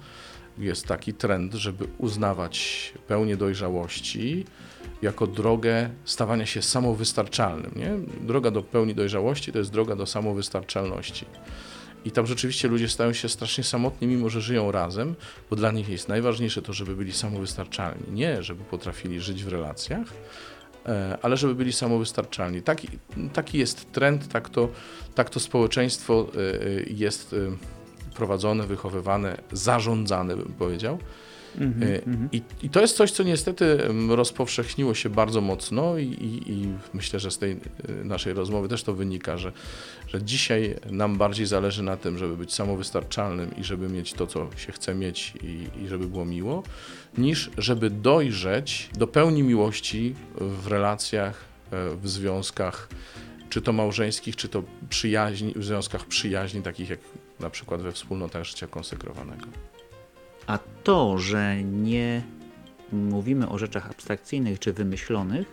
jest 0.57 0.87
taki 0.87 1.13
trend, 1.13 1.53
żeby 1.53 1.85
uznawać 1.97 2.93
pełnię 3.07 3.37
dojrzałości 3.37 4.45
jako 5.01 5.27
drogę 5.27 5.89
stawania 6.05 6.45
się 6.45 6.61
samowystarczalnym. 6.61 7.71
Nie? 7.75 7.91
Droga 8.27 8.51
do 8.51 8.63
pełni 8.63 8.95
dojrzałości 8.95 9.51
to 9.51 9.59
jest 9.59 9.71
droga 9.71 9.95
do 9.95 10.05
samowystarczalności. 10.05 11.25
I 12.05 12.11
tam 12.11 12.27
rzeczywiście 12.27 12.67
ludzie 12.67 12.89
stają 12.89 13.13
się 13.13 13.29
strasznie 13.29 13.63
samotni, 13.63 14.07
mimo 14.07 14.29
że 14.29 14.41
żyją 14.41 14.71
razem, 14.71 15.15
bo 15.49 15.55
dla 15.55 15.71
nich 15.71 15.89
jest 15.89 16.07
najważniejsze 16.07 16.61
to, 16.61 16.73
żeby 16.73 16.95
byli 16.95 17.13
samowystarczalni. 17.13 18.03
Nie, 18.11 18.43
żeby 18.43 18.63
potrafili 18.63 19.21
żyć 19.21 19.43
w 19.43 19.47
relacjach, 19.47 20.07
ale 21.21 21.37
żeby 21.37 21.55
byli 21.55 21.73
samowystarczalni. 21.73 22.61
Taki, 22.61 22.87
taki 23.33 23.57
jest 23.57 23.91
trend, 23.91 24.27
tak 24.27 24.49
to, 24.49 24.69
tak 25.15 25.29
to 25.29 25.39
społeczeństwo 25.39 26.27
e, 26.35 26.39
e, 26.39 26.83
jest 26.87 27.33
e, 27.33 27.37
prowadzone, 28.15 28.67
wychowywane, 28.67 29.37
zarządzane, 29.51 30.35
bym 30.35 30.53
powiedział. 30.53 30.99
E, 31.61 32.01
I, 32.31 32.41
I 32.63 32.69
to 32.69 32.81
jest 32.81 32.97
coś, 32.97 33.11
co 33.11 33.23
niestety 33.23 33.77
rozpowszechniło 34.09 34.93
się 34.93 35.09
bardzo 35.09 35.41
mocno 35.41 35.97
i, 35.97 36.03
i, 36.03 36.51
i 36.51 36.67
myślę, 36.93 37.19
że 37.19 37.31
z 37.31 37.37
tej 37.37 37.51
e, 37.51 37.57
naszej 38.03 38.33
rozmowy 38.33 38.67
też 38.67 38.83
to 38.83 38.93
wynika, 38.93 39.37
że, 39.37 39.51
że 40.07 40.23
dzisiaj 40.23 40.75
nam 40.91 41.17
bardziej 41.17 41.45
zależy 41.45 41.83
na 41.83 41.97
tym, 41.97 42.17
żeby 42.17 42.37
być 42.37 42.53
samowystarczalnym 42.53 43.55
i 43.57 43.63
żeby 43.63 43.89
mieć 43.89 44.13
to, 44.13 44.27
co 44.27 44.49
się 44.57 44.71
chce 44.71 44.95
mieć 44.95 45.33
i, 45.43 45.83
i 45.83 45.87
żeby 45.87 46.07
było 46.07 46.25
miło, 46.25 46.63
niż 47.17 47.51
żeby 47.57 47.89
dojrzeć 47.89 48.89
do 48.93 49.07
pełni 49.07 49.43
miłości 49.43 50.15
w 50.35 50.67
relacjach, 50.67 51.45
e, 51.71 51.95
w 51.95 52.09
związkach, 52.09 52.89
czy 53.49 53.61
to 53.61 53.73
małżeńskich, 53.73 54.35
czy 54.35 54.49
to 54.49 54.63
przyjaźni, 54.89 55.53
w 55.55 55.65
związkach 55.65 56.05
przyjaźni, 56.05 56.61
takich 56.61 56.89
jak 56.89 56.99
na 57.39 57.49
przykład 57.49 57.81
we 57.81 57.91
wspólnotach 57.91 58.43
życia 58.43 58.67
konsekrowanego. 58.67 59.47
A 60.47 60.59
to, 60.83 61.17
że 61.17 61.63
nie 61.63 62.21
mówimy 62.91 63.49
o 63.49 63.57
rzeczach 63.57 63.89
abstrakcyjnych 63.89 64.59
czy 64.59 64.73
wymyślonych, 64.73 65.47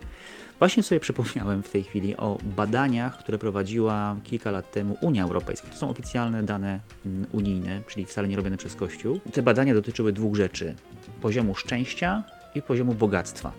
właśnie 0.58 0.82
sobie 0.82 1.00
przypomniałem 1.00 1.62
w 1.62 1.70
tej 1.70 1.82
chwili 1.82 2.16
o 2.16 2.38
badaniach, 2.56 3.18
które 3.18 3.38
prowadziła 3.38 4.16
kilka 4.24 4.50
lat 4.50 4.72
temu 4.72 4.96
Unia 5.00 5.24
Europejska. 5.24 5.68
To 5.68 5.76
są 5.76 5.90
oficjalne 5.90 6.42
dane 6.42 6.80
mm, 7.06 7.26
unijne, 7.32 7.82
czyli 7.88 8.06
wcale 8.06 8.28
nie 8.28 8.36
robione 8.36 8.56
przez 8.56 8.74
Kościół. 8.74 9.20
Te 9.32 9.42
badania 9.42 9.74
dotyczyły 9.74 10.12
dwóch 10.12 10.36
rzeczy: 10.36 10.74
poziomu 11.20 11.54
szczęścia 11.54 12.24
i 12.54 12.62
poziomu 12.62 12.94
bogactwa. 12.94 13.52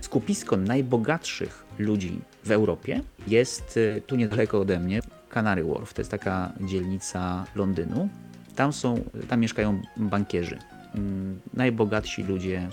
Skupisko 0.00 0.56
najbogatszych 0.56 1.64
ludzi 1.78 2.20
w 2.44 2.50
Europie 2.50 3.00
jest 3.26 3.76
y, 3.76 4.02
tu 4.06 4.16
niedaleko 4.16 4.60
ode 4.60 4.80
mnie, 4.80 5.00
Canary 5.28 5.64
Wharf. 5.64 5.94
To 5.94 6.00
jest 6.00 6.10
taka 6.10 6.52
dzielnica 6.60 7.44
Londynu. 7.54 8.08
Tam, 8.58 8.72
są, 8.72 9.04
tam 9.28 9.40
mieszkają 9.40 9.82
bankierzy. 9.96 10.58
Mm, 10.94 11.40
Najbogatsi 11.54 12.22
ludzie 12.22 12.58
mm, 12.58 12.70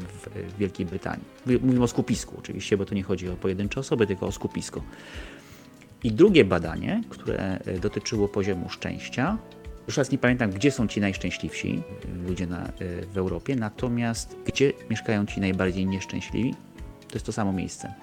w 0.00 0.58
Wielkiej 0.58 0.86
Brytanii. 0.86 1.24
Mówimy 1.46 1.82
o 1.82 1.88
skupisku 1.88 2.36
oczywiście, 2.38 2.76
bo 2.76 2.84
to 2.84 2.94
nie 2.94 3.02
chodzi 3.02 3.28
o 3.28 3.36
pojedyncze 3.36 3.80
osoby, 3.80 4.06
tylko 4.06 4.26
o 4.26 4.32
skupisko. 4.32 4.82
I 6.04 6.12
drugie 6.12 6.44
badanie, 6.44 7.02
które 7.08 7.58
e, 7.58 7.78
dotyczyło 7.78 8.28
poziomu 8.28 8.68
szczęścia. 8.68 9.38
Już 9.86 9.96
raz 9.96 10.10
nie 10.10 10.18
pamiętam, 10.18 10.50
gdzie 10.50 10.70
są 10.70 10.86
ci 10.86 11.00
najszczęśliwsi 11.00 11.82
e, 12.04 12.28
ludzie 12.28 12.46
na, 12.46 12.66
e, 12.66 12.70
w 13.06 13.18
Europie, 13.18 13.56
natomiast 13.56 14.36
gdzie 14.44 14.72
mieszkają 14.90 15.26
ci 15.26 15.40
najbardziej 15.40 15.86
nieszczęśliwi, 15.86 16.54
to 17.08 17.14
jest 17.14 17.26
to 17.26 17.32
samo 17.32 17.52
miejsce. 17.52 17.94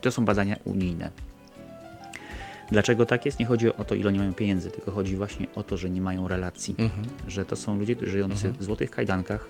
To 0.00 0.10
są 0.10 0.24
badania 0.24 0.56
unijne. 0.64 1.10
Dlaczego 2.70 3.06
tak 3.06 3.26
jest? 3.26 3.38
Nie 3.38 3.46
chodzi 3.46 3.74
o 3.74 3.84
to, 3.84 3.94
ile 3.94 4.08
oni 4.08 4.18
mają 4.18 4.34
pieniędzy, 4.34 4.70
tylko 4.70 4.90
chodzi 4.90 5.16
właśnie 5.16 5.46
o 5.54 5.62
to, 5.62 5.76
że 5.76 5.90
nie 5.90 6.00
mają 6.00 6.28
relacji. 6.28 6.76
Że 7.28 7.44
to 7.44 7.56
są 7.56 7.78
ludzie 7.78 7.96
którzy 7.96 8.10
żyjący 8.10 8.52
w 8.52 8.62
złotych 8.62 8.90
kajdankach, 8.90 9.48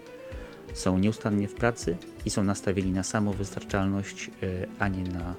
są 0.75 0.99
nieustannie 0.99 1.49
w 1.49 1.55
pracy 1.55 1.97
i 2.25 2.31
są 2.31 2.45
nastawieni 2.45 2.93
na 2.93 3.03
samowystarczalność, 3.03 4.31
e, 4.43 4.47
a 4.79 4.89
nie 4.89 5.03
na, 5.03 5.35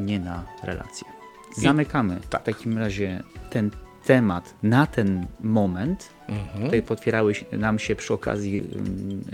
nie 0.00 0.20
na 0.20 0.44
relacje. 0.62 1.08
Zamykamy 1.56 2.20
tak. 2.30 2.42
w 2.42 2.44
takim 2.44 2.78
razie 2.78 3.22
ten 3.50 3.70
temat 4.06 4.54
na 4.62 4.86
ten 4.86 5.26
moment. 5.40 6.08
Mhm. 6.28 6.64
Tutaj 6.64 6.82
potwierały 6.82 7.32
nam 7.52 7.78
się 7.78 7.96
przy 7.96 8.14
okazji 8.14 8.58
ym, 8.58 9.24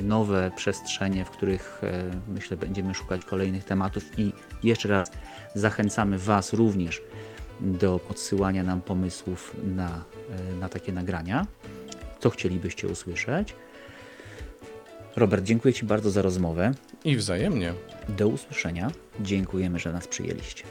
y, 0.00 0.04
nowe 0.04 0.50
przestrzenie, 0.56 1.24
w 1.24 1.30
których 1.30 1.80
e, 1.82 2.10
myślę 2.28 2.56
będziemy 2.56 2.94
szukać 2.94 3.24
kolejnych 3.24 3.64
tematów 3.64 4.18
i 4.18 4.32
jeszcze 4.62 4.88
raz 4.88 5.12
zachęcamy 5.54 6.18
Was 6.18 6.52
również 6.52 7.02
do 7.62 7.98
podsyłania 7.98 8.62
nam 8.62 8.80
pomysłów 8.80 9.56
na, 9.64 10.04
e, 10.30 10.60
na 10.60 10.68
takie 10.68 10.92
nagrania. 10.92 11.46
Co 12.20 12.30
chcielibyście 12.30 12.88
usłyszeć? 12.88 13.54
Robert, 15.16 15.44
dziękuję 15.44 15.74
Ci 15.74 15.86
bardzo 15.86 16.10
za 16.10 16.22
rozmowę. 16.22 16.74
I 17.04 17.16
wzajemnie. 17.16 17.74
Do 18.08 18.28
usłyszenia. 18.28 18.90
Dziękujemy, 19.20 19.78
że 19.78 19.92
nas 19.92 20.08
przyjęliście. 20.08 20.64